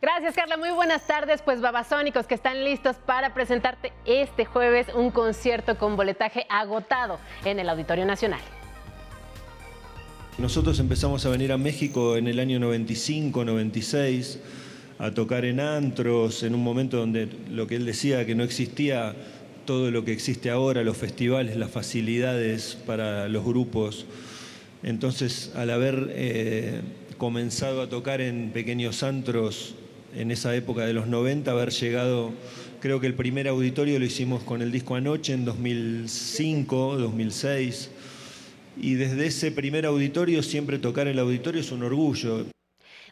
Gracias, 0.02 0.34
Carla. 0.34 0.56
Muy 0.56 0.70
buenas 0.70 1.06
tardes. 1.06 1.40
Pues 1.40 1.60
babasónicos 1.60 2.26
que 2.26 2.34
están 2.34 2.64
listos 2.64 2.96
para 2.96 3.32
presentarte 3.32 3.92
este 4.04 4.44
jueves 4.44 4.88
un 4.92 5.12
concierto 5.12 5.78
con 5.78 5.94
boletaje 5.94 6.46
agotado 6.48 7.20
en 7.44 7.60
el 7.60 7.68
Auditorio 7.68 8.04
Nacional. 8.06 8.40
Nosotros 10.36 10.80
empezamos 10.80 11.24
a 11.24 11.28
venir 11.28 11.52
a 11.52 11.58
México 11.58 12.16
en 12.16 12.26
el 12.26 12.40
año 12.40 12.58
95, 12.58 13.44
96, 13.44 14.40
a 14.98 15.12
tocar 15.12 15.44
en 15.44 15.60
antros, 15.60 16.42
en 16.42 16.56
un 16.56 16.64
momento 16.64 16.96
donde 16.96 17.28
lo 17.48 17.68
que 17.68 17.76
él 17.76 17.86
decía, 17.86 18.26
que 18.26 18.34
no 18.34 18.42
existía 18.42 19.14
todo 19.64 19.92
lo 19.92 20.04
que 20.04 20.12
existe 20.12 20.50
ahora, 20.50 20.82
los 20.82 20.96
festivales, 20.96 21.54
las 21.54 21.70
facilidades 21.70 22.76
para 22.84 23.28
los 23.28 23.44
grupos 23.44 24.06
entonces, 24.82 25.52
al 25.54 25.70
haber 25.70 26.08
eh, 26.10 26.80
comenzado 27.18 27.82
a 27.82 27.88
tocar 27.88 28.20
en 28.20 28.50
pequeños 28.50 29.02
antros 29.02 29.74
en 30.14 30.30
esa 30.30 30.54
época 30.56 30.86
de 30.86 30.94
los 30.94 31.06
90, 31.06 31.50
haber 31.50 31.70
llegado, 31.70 32.32
creo 32.80 32.98
que 32.98 33.06
el 33.06 33.14
primer 33.14 33.46
auditorio 33.46 33.98
lo 33.98 34.04
hicimos 34.04 34.42
con 34.42 34.62
el 34.62 34.72
disco 34.72 34.94
Anoche 34.94 35.34
en 35.34 35.44
2005, 35.44 36.96
2006, 36.96 37.90
y 38.80 38.94
desde 38.94 39.26
ese 39.26 39.50
primer 39.50 39.84
auditorio 39.84 40.42
siempre 40.42 40.78
tocar 40.78 41.06
el 41.08 41.18
auditorio 41.18 41.60
es 41.60 41.70
un 41.70 41.82
orgullo. 41.82 42.46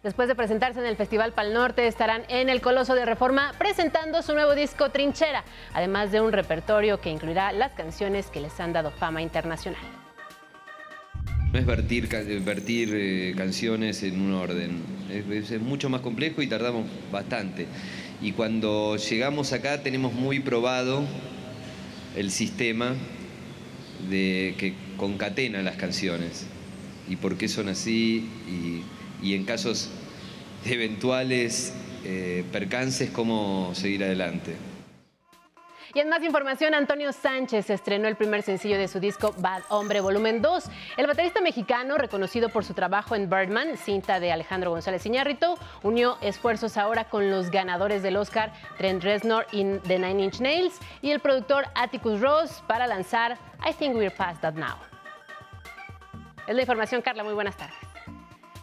Después 0.02 0.28
de 0.28 0.36
presentarse 0.36 0.78
en 0.78 0.86
el 0.86 0.96
Festival 0.96 1.32
Pal 1.32 1.52
Norte, 1.52 1.86
estarán 1.86 2.22
en 2.28 2.48
el 2.48 2.60
Coloso 2.60 2.94
de 2.94 3.04
Reforma 3.04 3.52
presentando 3.58 4.22
su 4.22 4.32
nuevo 4.32 4.54
disco 4.54 4.90
Trinchera, 4.90 5.44
además 5.74 6.12
de 6.12 6.20
un 6.20 6.32
repertorio 6.32 7.00
que 7.00 7.10
incluirá 7.10 7.52
las 7.52 7.72
canciones 7.72 8.28
que 8.28 8.40
les 8.40 8.58
han 8.60 8.72
dado 8.72 8.90
fama 8.92 9.20
internacional. 9.20 9.97
No 11.52 11.58
es 11.58 11.64
vertir, 11.64 12.08
vertir 12.44 12.90
eh, 12.92 13.34
canciones 13.34 14.02
en 14.02 14.20
un 14.20 14.34
orden, 14.34 14.82
es, 15.10 15.60
mucho 15.62 15.88
más 15.88 16.02
complejo 16.02 16.42
y 16.42 16.46
tardamos 16.46 16.86
bastante. 17.10 17.66
Y 18.20 18.32
cuando 18.32 18.96
llegamos 18.96 19.54
acá 19.54 19.82
tenemos 19.82 20.12
muy 20.12 20.40
probado 20.40 21.04
el 22.16 22.30
sistema 22.30 22.94
de 24.10 24.54
que 24.58 24.74
concatena 24.98 25.62
las 25.62 25.76
canciones 25.76 26.46
y 27.08 27.16
por 27.16 27.38
qué 27.38 27.48
son 27.48 27.68
así 27.68 28.28
y, 28.46 29.26
y 29.26 29.34
en 29.34 29.44
casos 29.44 29.88
eventuales 30.66 31.72
eh, 32.04 32.44
percances 32.52 33.10
cómo 33.10 33.72
seguir 33.74 34.04
adelante. 34.04 34.52
Y 35.94 36.00
en 36.00 36.08
más 36.08 36.22
información, 36.22 36.74
Antonio 36.74 37.12
Sánchez 37.12 37.70
estrenó 37.70 38.08
el 38.08 38.16
primer 38.16 38.42
sencillo 38.42 38.76
de 38.76 38.88
su 38.88 39.00
disco 39.00 39.34
Bad 39.38 39.62
Hombre 39.68 40.00
Volumen 40.00 40.42
2. 40.42 40.64
El 40.98 41.06
baterista 41.06 41.40
mexicano, 41.40 41.96
reconocido 41.96 42.50
por 42.50 42.64
su 42.64 42.74
trabajo 42.74 43.14
en 43.14 43.30
Birdman, 43.30 43.76
cinta 43.76 44.20
de 44.20 44.30
Alejandro 44.30 44.70
González 44.70 45.04
Iñárritu, 45.06 45.56
unió 45.82 46.18
esfuerzos 46.20 46.76
ahora 46.76 47.04
con 47.04 47.30
los 47.30 47.50
ganadores 47.50 48.02
del 48.02 48.16
Oscar, 48.16 48.52
Trent 48.76 49.02
Reznor 49.02 49.46
y 49.50 49.64
The 49.78 49.98
Nine 49.98 50.24
Inch 50.24 50.40
Nails, 50.40 50.78
y 51.00 51.10
el 51.10 51.20
productor 51.20 51.64
Atticus 51.74 52.20
Ross 52.20 52.62
para 52.66 52.86
lanzar 52.86 53.38
I 53.66 53.72
Think 53.72 53.96
We're 53.96 54.14
Past 54.14 54.42
That 54.42 54.54
Now. 54.54 54.76
Es 56.46 56.54
la 56.54 56.60
información, 56.62 57.02
Carla. 57.02 57.24
Muy 57.24 57.34
buenas 57.34 57.56
tardes. 57.56 57.87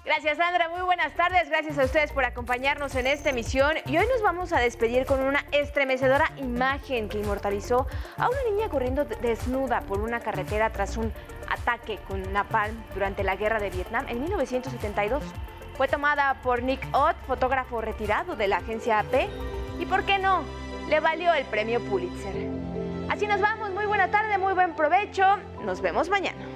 Gracias, 0.06 0.38
Sandra. 0.38 0.70
Muy 0.70 0.82
buenas 0.82 1.14
tardes. 1.16 1.50
Gracias 1.50 1.80
a 1.80 1.86
ustedes 1.86 2.12
por 2.12 2.26
acompañarnos 2.26 2.94
en 2.94 3.08
esta 3.08 3.32
emisión. 3.32 3.72
Y 3.88 3.98
hoy 3.98 4.06
nos 4.06 4.22
vamos 4.22 4.54
a 4.54 4.60
despedir 4.60 5.08
con 5.08 5.20
una 5.20 5.44
estremecedora 5.52 6.32
imagen 6.38 7.10
que 7.10 7.18
inmortalizó 7.18 7.88
a 8.18 8.30
una 8.30 8.44
niña 8.52 8.70
corriendo 8.70 9.06
desnuda 9.06 9.82
por 9.82 10.02
una 10.02 10.20
carretera 10.20 10.70
tras 10.70 10.98
un 10.98 11.12
ataque 11.50 11.98
con 12.08 12.32
napalm 12.32 12.76
durante 12.94 13.24
la 13.24 13.36
guerra 13.36 13.60
de 13.60 13.72
Vietnam 13.72 14.06
en 14.08 14.22
1972. 14.22 15.24
Fue 15.76 15.88
tomada 15.88 16.36
por 16.44 16.62
Nick 16.62 16.88
Ott, 16.94 17.18
fotógrafo 17.26 17.82
retirado 17.82 18.36
de 18.36 18.48
la 18.48 18.58
agencia 18.58 19.00
AP. 19.00 19.28
Y 19.80 19.88
por 19.88 20.04
qué 20.04 20.20
no, 20.20 20.44
le 20.88 21.00
valió 21.00 21.34
el 21.34 21.46
premio 21.46 21.82
Pulitzer. 21.82 22.36
Así 23.10 23.26
nos 23.26 23.42
vamos. 23.42 23.72
Muy 23.72 23.88
buena 23.88 24.12
tarde, 24.12 24.38
muy 24.38 24.54
buen 24.54 24.76
provecho. 24.76 25.26
Nos 25.64 25.82
vemos 25.82 26.10
mañana. 26.10 26.55